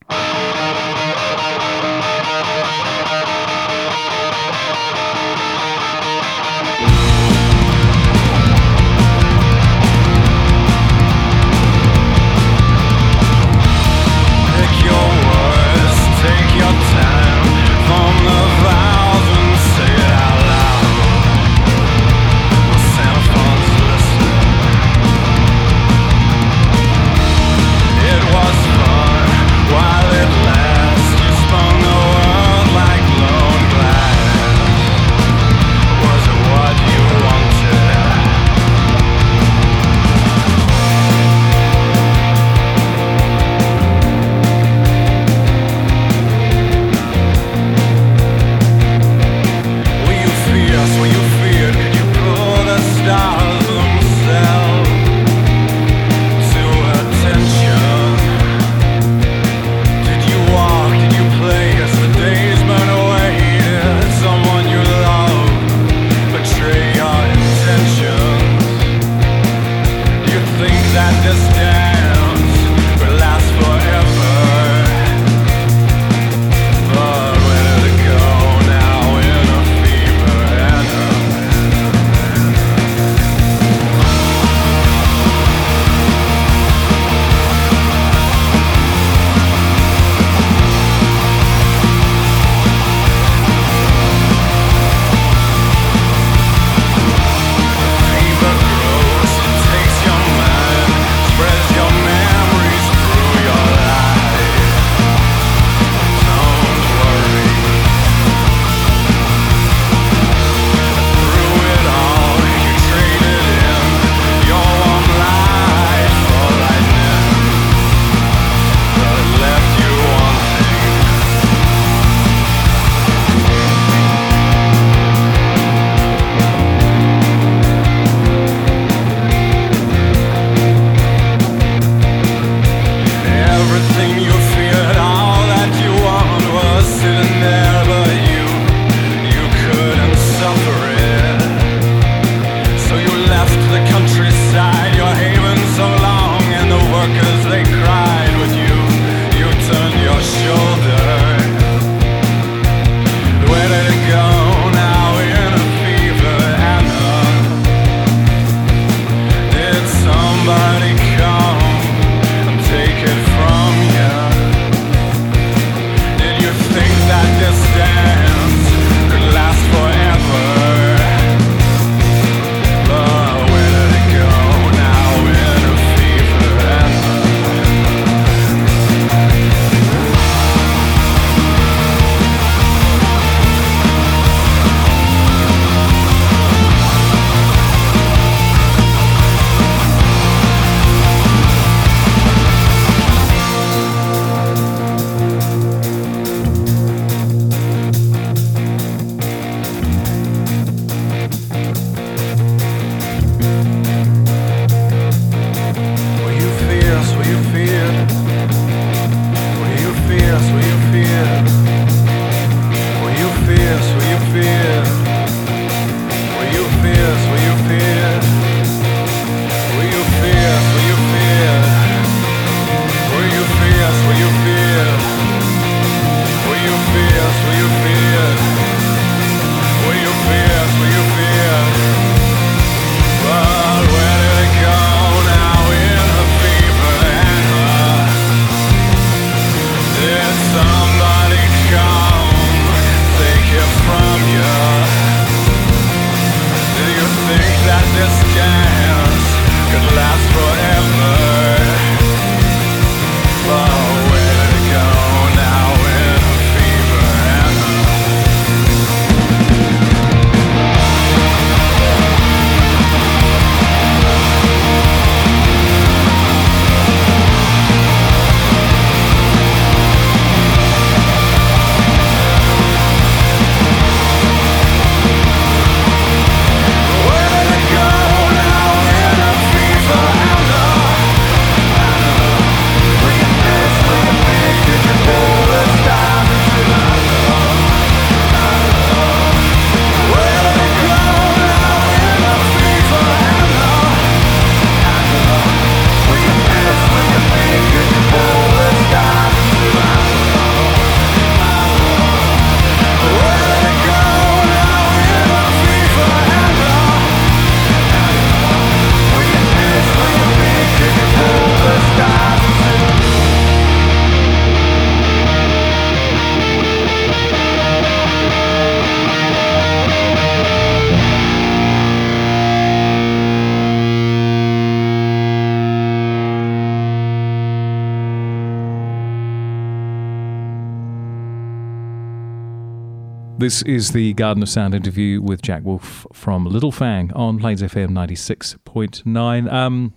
[333.48, 337.90] Is the Garden of Sound interview with Jack Wolf from Little Fang on Plains FM
[337.90, 339.52] 96.9.
[339.52, 339.94] Um,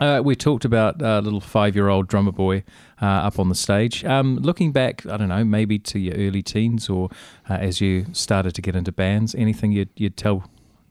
[0.00, 2.62] uh, we talked about uh, little five-year-old drummer boy
[3.00, 4.04] uh, up on the stage.
[4.04, 7.08] Um, looking back, I don't know, maybe to your early teens or
[7.48, 10.44] uh, as you started to get into bands, anything you'd, you'd tell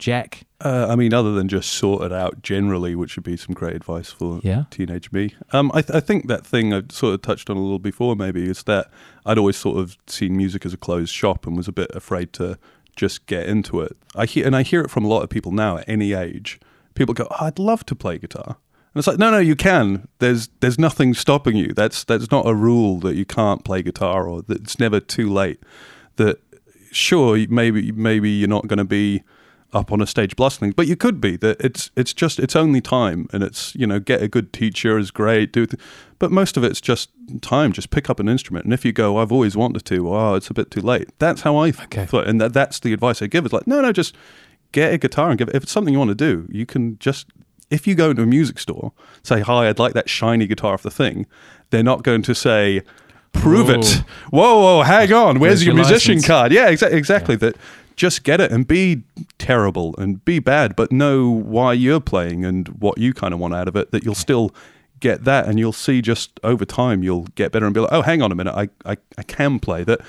[0.03, 0.41] Jack?
[0.59, 3.73] Uh, I mean, other than just sort it out generally, which would be some great
[3.73, 4.65] advice for Yeah.
[4.69, 5.33] teenage me.
[5.53, 8.13] Um, I, th- I think that thing I sort of touched on a little before,
[8.17, 8.91] maybe, is that
[9.25, 12.33] I'd always sort of seen music as a closed shop and was a bit afraid
[12.33, 12.57] to
[12.97, 13.95] just get into it.
[14.13, 16.59] I hear, and I hear it from a lot of people now at any age.
[16.95, 18.57] People go, oh, "I'd love to play guitar,"
[18.93, 20.09] and it's like, "No, no, you can.
[20.19, 21.73] There's there's nothing stopping you.
[21.73, 25.31] That's that's not a rule that you can't play guitar or that it's never too
[25.31, 25.59] late.
[26.17, 26.39] That
[26.91, 29.23] sure, maybe maybe you're not going to be
[29.74, 31.36] up on a stage blasting, but you could be.
[31.38, 34.97] That it's it's just it's only time, and it's you know get a good teacher
[34.97, 35.51] is great.
[35.53, 35.82] Do, th-
[36.19, 37.09] but most of it's just
[37.41, 37.71] time.
[37.74, 40.13] Just pick up an instrument, and if you go, I've always wanted to.
[40.13, 41.09] Oh, it's a bit too late.
[41.19, 42.05] That's how I Okay.
[42.05, 43.45] thought, and that, that's the advice I give.
[43.45, 44.15] Is like, no, no, just
[44.71, 45.55] get a guitar and give it.
[45.55, 47.28] If it's something you want to do, you can just.
[47.69, 48.91] If you go into a music store,
[49.24, 51.26] say, "Hi, I'd like that shiny guitar off the thing,"
[51.71, 52.82] they're not going to say,
[53.32, 55.39] "Prove it." Whoa, whoa, hang on.
[55.39, 56.28] Where's, Where's your, your musician license?
[56.28, 56.51] card?
[56.51, 57.36] Yeah, exa- exactly.
[57.38, 57.55] That
[57.95, 59.03] just get it and be
[59.37, 63.53] terrible and be bad, but know why you're playing and what you kind of want
[63.53, 63.91] out of it.
[63.91, 64.53] That you'll still
[64.99, 68.01] get that, and you'll see just over time you'll get better and be like, oh,
[68.01, 70.01] hang on a minute, I I, I can play that.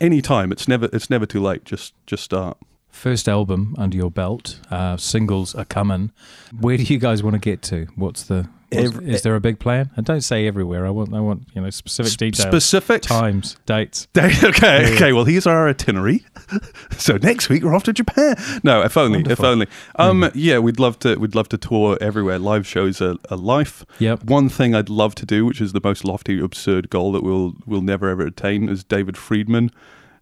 [0.00, 1.64] Anytime, it's never it's never too late.
[1.64, 2.58] Just just start.
[2.88, 6.12] First album under your belt, uh, singles are coming.
[6.60, 7.86] Where do you guys want to get to?
[7.96, 8.48] What's the?
[8.72, 9.90] Every- is there a big plan?
[9.96, 10.86] And don't say everywhere.
[10.86, 14.08] I want, I want you know specific details, specific times, dates.
[14.16, 15.12] okay, okay.
[15.12, 16.24] Well, here's our itinerary.
[16.96, 18.36] so next week we're off to Japan.
[18.62, 19.66] No, if only, if only.
[19.96, 21.16] Um, yeah, we'd love to.
[21.16, 22.38] We'd love to tour everywhere.
[22.38, 23.84] Live shows are, are life.
[23.98, 24.24] Yep.
[24.24, 27.54] One thing I'd love to do, which is the most lofty, absurd goal that we'll
[27.66, 29.70] we'll never ever attain, is David Fridmann.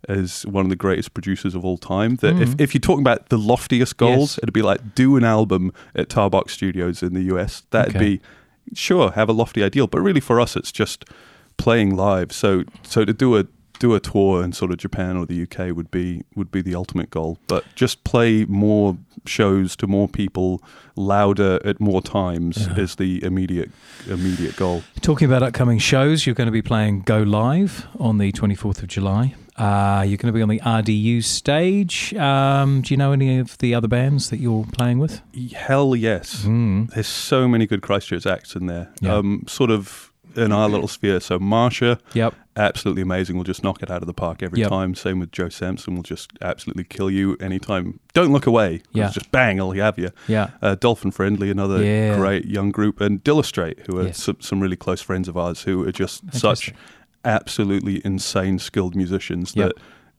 [0.09, 3.29] As one of the greatest producers of all time, that if, if you're talking about
[3.29, 4.37] the loftiest goals, Mm.
[4.37, 4.39] Yes.
[4.39, 7.65] it'd be like do an album at Tarbox Studios in the US.
[7.71, 8.17] That'd Okay.
[8.17, 8.21] be
[8.75, 11.05] sure have a lofty ideal, but really for us, it's just
[11.57, 12.33] playing live.
[12.33, 13.47] So so to do a
[13.81, 16.75] do a tour in sort of Japan or the UK would be would be the
[16.75, 17.39] ultimate goal.
[17.49, 18.97] But just play more
[19.27, 20.63] shows to more people,
[20.97, 23.71] louder at more times is the immediate
[24.07, 24.85] immediate goal.
[25.01, 28.89] Talking about upcoming shows, you're going to be playing Go Live on the 24th of
[28.89, 29.35] July.
[29.61, 32.15] Uh, you're going to be on the RDU stage.
[32.15, 35.21] Um, do you know any of the other bands that you're playing with?
[35.55, 36.45] Hell yes.
[36.45, 36.91] Mm.
[36.95, 38.91] There's so many good Christchurch acts in there.
[39.01, 39.17] Yeah.
[39.17, 41.19] Um, sort of in our little sphere.
[41.21, 42.35] So Marsha, Yep.
[42.57, 43.35] absolutely amazing.
[43.37, 44.69] We'll just knock it out of the park every Yep.
[44.71, 44.95] time.
[44.95, 45.95] Same with Joe Sampson.
[45.95, 47.99] We'll just absolutely kill you anytime.
[48.15, 48.81] Don't look away.
[48.93, 49.11] Yeah.
[49.11, 50.11] Just bang, I'll have you.
[50.29, 50.51] Yeah.
[50.63, 52.17] Uh, Dolphin Friendly, another Yeah.
[52.17, 54.23] great young group, and Dillastrate, who are Yes.
[54.23, 56.73] some, some really close friends of ours, who are just such.
[57.25, 59.73] Absolutely insane, skilled musicians that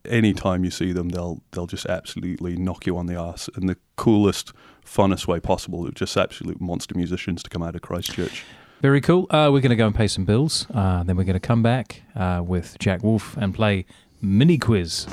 [0.06, 3.78] anytime you see them, they'll they'll just absolutely knock you on the ass in the
[3.96, 4.54] coolest,
[4.86, 5.84] funnest way possible.
[5.84, 8.44] They're just absolute monster musicians to come out of Christchurch.
[8.82, 9.28] Very cool.
[9.30, 10.66] Uh, we're going to go and pay some bills.
[10.74, 13.86] Uh, then we're going to come back uh, with Jack Wolf and play
[14.22, 15.06] mini quiz.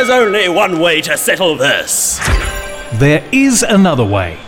[0.00, 2.18] There's only one way to settle this.
[2.94, 4.38] There is another way.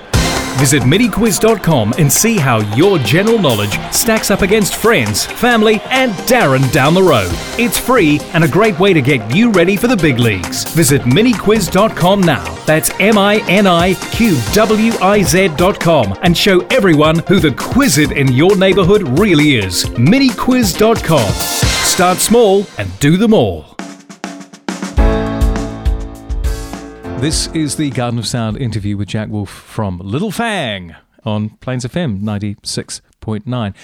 [0.57, 6.72] Visit MiniQuiz.com and see how your general knowledge stacks up against friends, family, and Darren
[6.72, 7.28] down the road.
[7.61, 10.64] It's free and a great way to get you ready for the big leagues.
[10.72, 12.64] Visit MiniQuiz.com now.
[12.64, 18.16] That's M I N I Q W I Z.com and show everyone who the Quizit
[18.16, 19.84] in your neighborhood really is.
[19.84, 21.30] MiniQuiz.com.
[21.30, 23.71] Start small and do them all.
[27.22, 31.84] This is the Garden of Sound interview with Jack Wolf from Little Fang on Plains
[31.84, 33.74] FM 96.9.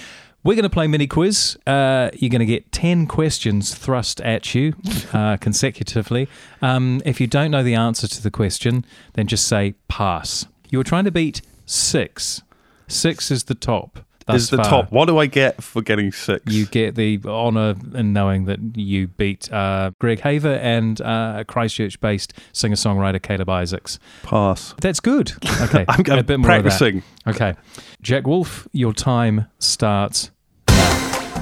[0.42, 1.56] We're going to play mini quiz.
[1.64, 4.74] Uh, you're going to get 10 questions thrust at you
[5.12, 6.26] uh, consecutively.
[6.62, 10.48] Um, if you don't know the answer to the question, then just say pass.
[10.70, 12.42] You were trying to beat six.
[12.88, 14.00] Six is the top.
[14.34, 14.92] Is the top.
[14.92, 16.52] What do I get for getting six?
[16.52, 22.00] You get the honour in knowing that you beat uh, Greg Haver and uh, Christchurch
[22.00, 23.98] based singer songwriter Caleb Isaacs.
[24.22, 24.74] pass.
[24.80, 25.32] That's good.
[25.62, 25.84] Okay.
[25.88, 27.02] I'm, I'm a bit more practicing.
[27.26, 27.54] Okay.
[28.02, 30.30] Jack Wolf, your time starts.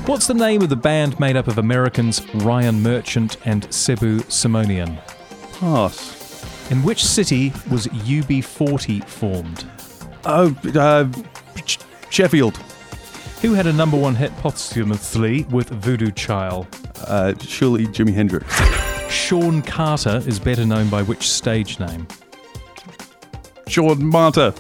[0.06, 5.00] What's the name of the band made up of Americans Ryan Merchant and Sebu Simonian?
[5.58, 6.70] Pass.
[6.70, 9.66] In which city was UB40 formed?
[10.24, 11.08] Oh, uh,
[12.10, 12.58] Sheffield.
[13.42, 16.66] Who had a number one hit posthumously with Voodoo Child?
[17.06, 18.46] Uh, surely Jimi Hendrix.
[19.12, 22.08] Sean Carter is better known by which stage name?
[23.68, 24.52] Jordan Marta.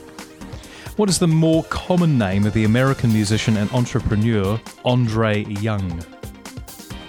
[0.96, 6.04] What is the more common name of the American musician and entrepreneur Andre Young?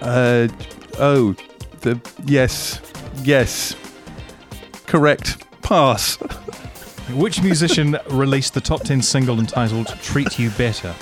[0.01, 0.47] Uh,
[0.99, 1.35] oh,
[1.81, 2.79] the yes,
[3.23, 3.75] yes,
[4.85, 5.43] correct.
[5.61, 6.15] Pass.
[7.11, 10.93] Which musician released the top 10 single entitled Treat You Better?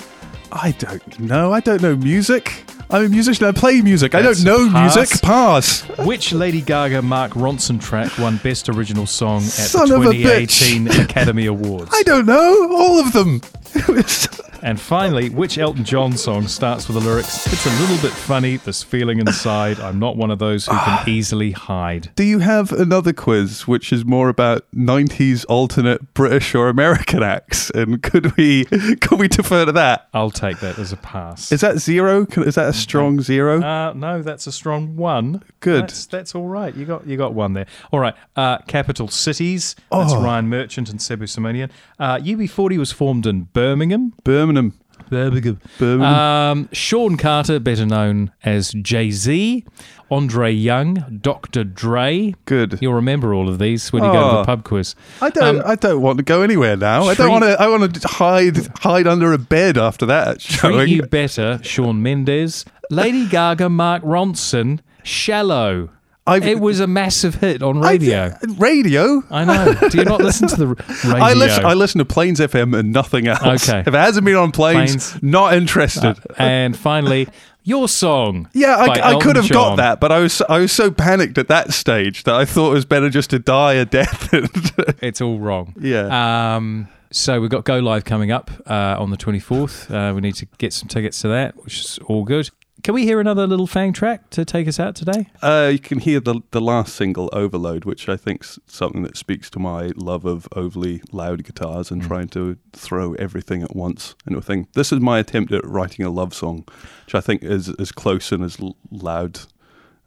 [0.56, 1.52] I don't know.
[1.52, 2.64] I don't know music.
[2.88, 3.46] I'm a musician.
[3.46, 4.14] I play music.
[4.14, 4.96] I don't know pass.
[4.96, 5.22] music.
[5.22, 5.82] Pass.
[6.06, 11.46] Which Lady Gaga Mark Ronson track won Best Original Song at Son the 2018 Academy
[11.46, 11.90] Awards?
[11.92, 13.40] I don't know all of them.
[14.62, 18.56] And finally, which Elton John song starts with the lyrics, It's a little bit funny,
[18.56, 22.10] this feeling inside, I'm not one of those who can easily hide.
[22.16, 27.70] Do you have another quiz which is more about 90s alternate British or American acts?
[27.70, 28.64] And could we
[29.00, 30.08] could we defer to that?
[30.12, 31.52] I'll take that as a pass.
[31.52, 32.26] Is that zero?
[32.36, 33.62] Is that a strong zero?
[33.62, 35.44] Uh, no, that's a strong one.
[35.60, 35.84] Good.
[35.84, 36.74] That's, that's all right.
[36.74, 37.66] You got you got one there.
[37.92, 38.14] All right.
[38.34, 39.76] Uh, capital cities.
[39.92, 40.22] That's Oh.
[40.24, 41.70] Ryan Merchant and Sebu Simonian.
[42.00, 44.12] Uh, UB40 was formed in Birmingham.
[44.22, 44.74] Birmingham.
[45.08, 45.60] Birmingham.
[45.78, 46.14] Birmingham.
[46.14, 49.64] Um, Sean Carter, better known as Jay Z.
[50.10, 51.64] Andre Young, Dr.
[51.64, 52.34] Dre.
[52.44, 52.78] Good.
[52.82, 54.38] You'll remember all of these when you go to Oh.
[54.40, 54.94] the pub quiz.
[55.22, 55.56] I don't.
[55.60, 57.04] Um, I don't want to go anywhere now.
[57.04, 57.60] I don't treat- want to.
[57.60, 60.88] I want to hide hide under a bed after that Treat showing.
[60.90, 62.64] You Better, Shawn Mendes.
[62.90, 65.88] Lady Gaga, Mark Ronson, Shallow.
[66.26, 68.36] I've- it was a massive hit on I- radio.
[68.58, 69.22] radio.
[69.30, 69.88] I know.
[69.88, 70.66] Do you not listen to the
[71.04, 71.14] radio?
[71.24, 71.64] I listen.
[71.64, 73.68] I listen to Plains FM and nothing else.
[73.68, 73.80] Okay.
[73.80, 75.22] If it hasn't been on Planes, Plains.
[75.22, 76.16] not interested.
[76.38, 77.28] and finally,
[77.64, 78.48] your song.
[78.52, 79.70] yeah, I, I could have John.
[79.70, 82.70] got that, but I was I was so panicked at that stage that I thought
[82.70, 84.32] it was better just to die a death.
[85.02, 85.74] It's all wrong.
[85.80, 86.56] Yeah.
[86.56, 89.90] Um, so we've got Go Live coming up uh, on the 24th.
[89.90, 92.50] Uh, we need to get some tickets to that, which is all good.
[92.82, 95.26] Can we hear another little Fang track to take us out today?
[95.42, 99.50] uh, you can hear the the last single, "Overload," which I think's something that speaks
[99.50, 104.38] to my love of overly loud guitars and trying to throw everything at once into
[104.38, 104.68] a thing.
[104.74, 106.64] This is my attempt at writing a love song,
[107.06, 108.58] which I think is as close and as
[108.92, 109.40] loud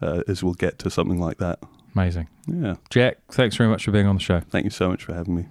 [0.01, 1.59] uh, as we'll get to something like that.
[1.95, 2.29] Amazing.
[2.47, 2.75] Yeah.
[2.89, 4.39] Jack, thanks very much for being on the show.
[4.39, 5.45] Thank you so much for having me.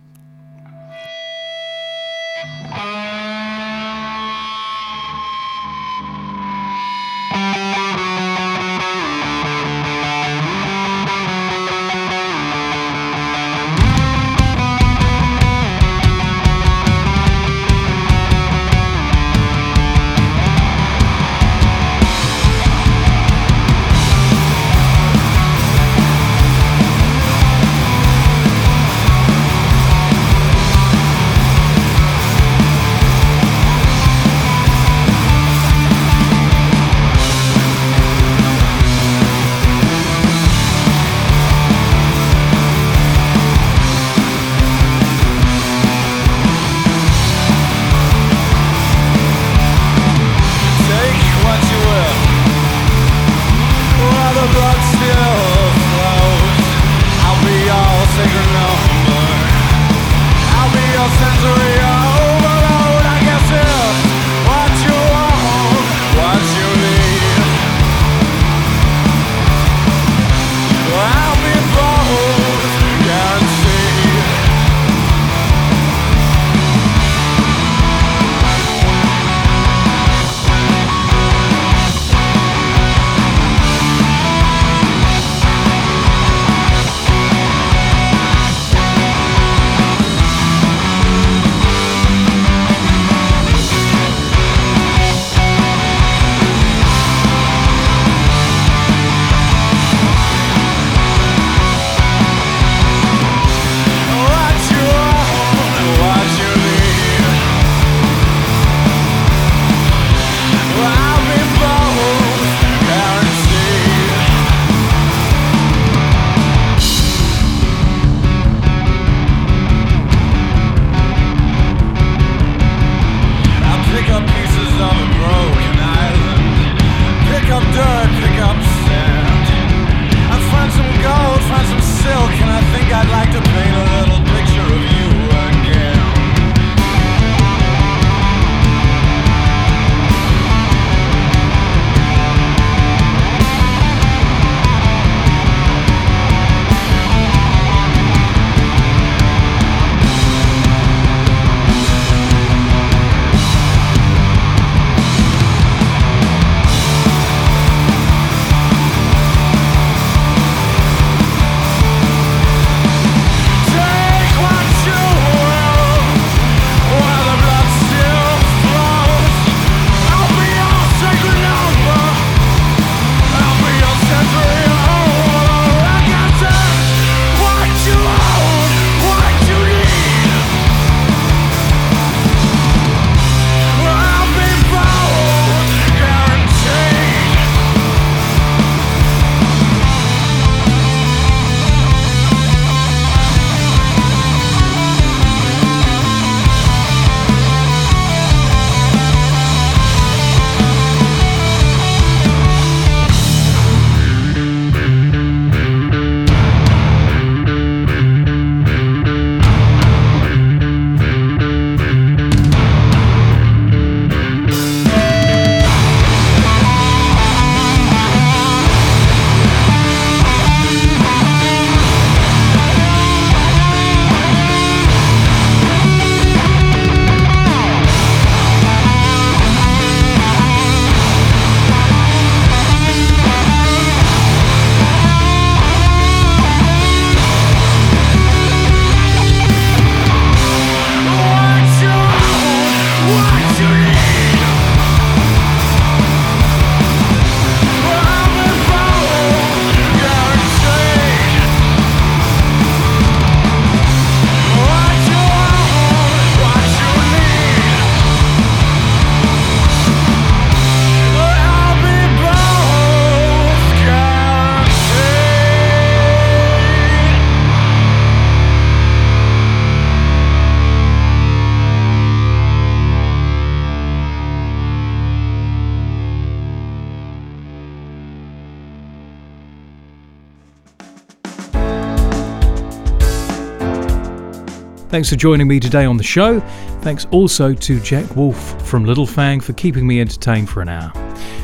[284.99, 286.40] Thanks for joining me today on the show.
[286.80, 290.90] Thanks also to Jack Wolf from Little Fang for keeping me entertained for an hour.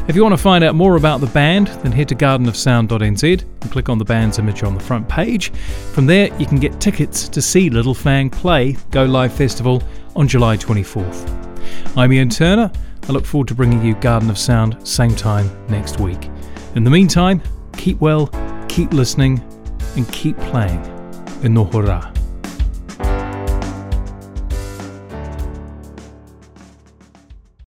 [0.08, 3.70] If you want to find out more about the band, then head to gardenofsound.nz and
[3.70, 5.52] click on the band's image on the front page.
[5.92, 9.84] From there, you can get tickets to see Little Fang play Go Live Festival
[10.16, 11.96] on July 24th.
[11.96, 12.72] I'm Ian Turner.
[13.08, 16.28] I look forward to bringing you Garden of Sound same time next week.
[16.74, 17.40] In the meantime,
[17.76, 18.26] keep well,
[18.68, 19.40] keep listening,
[19.94, 20.84] and keep playing
[21.44, 22.23] in Nohora.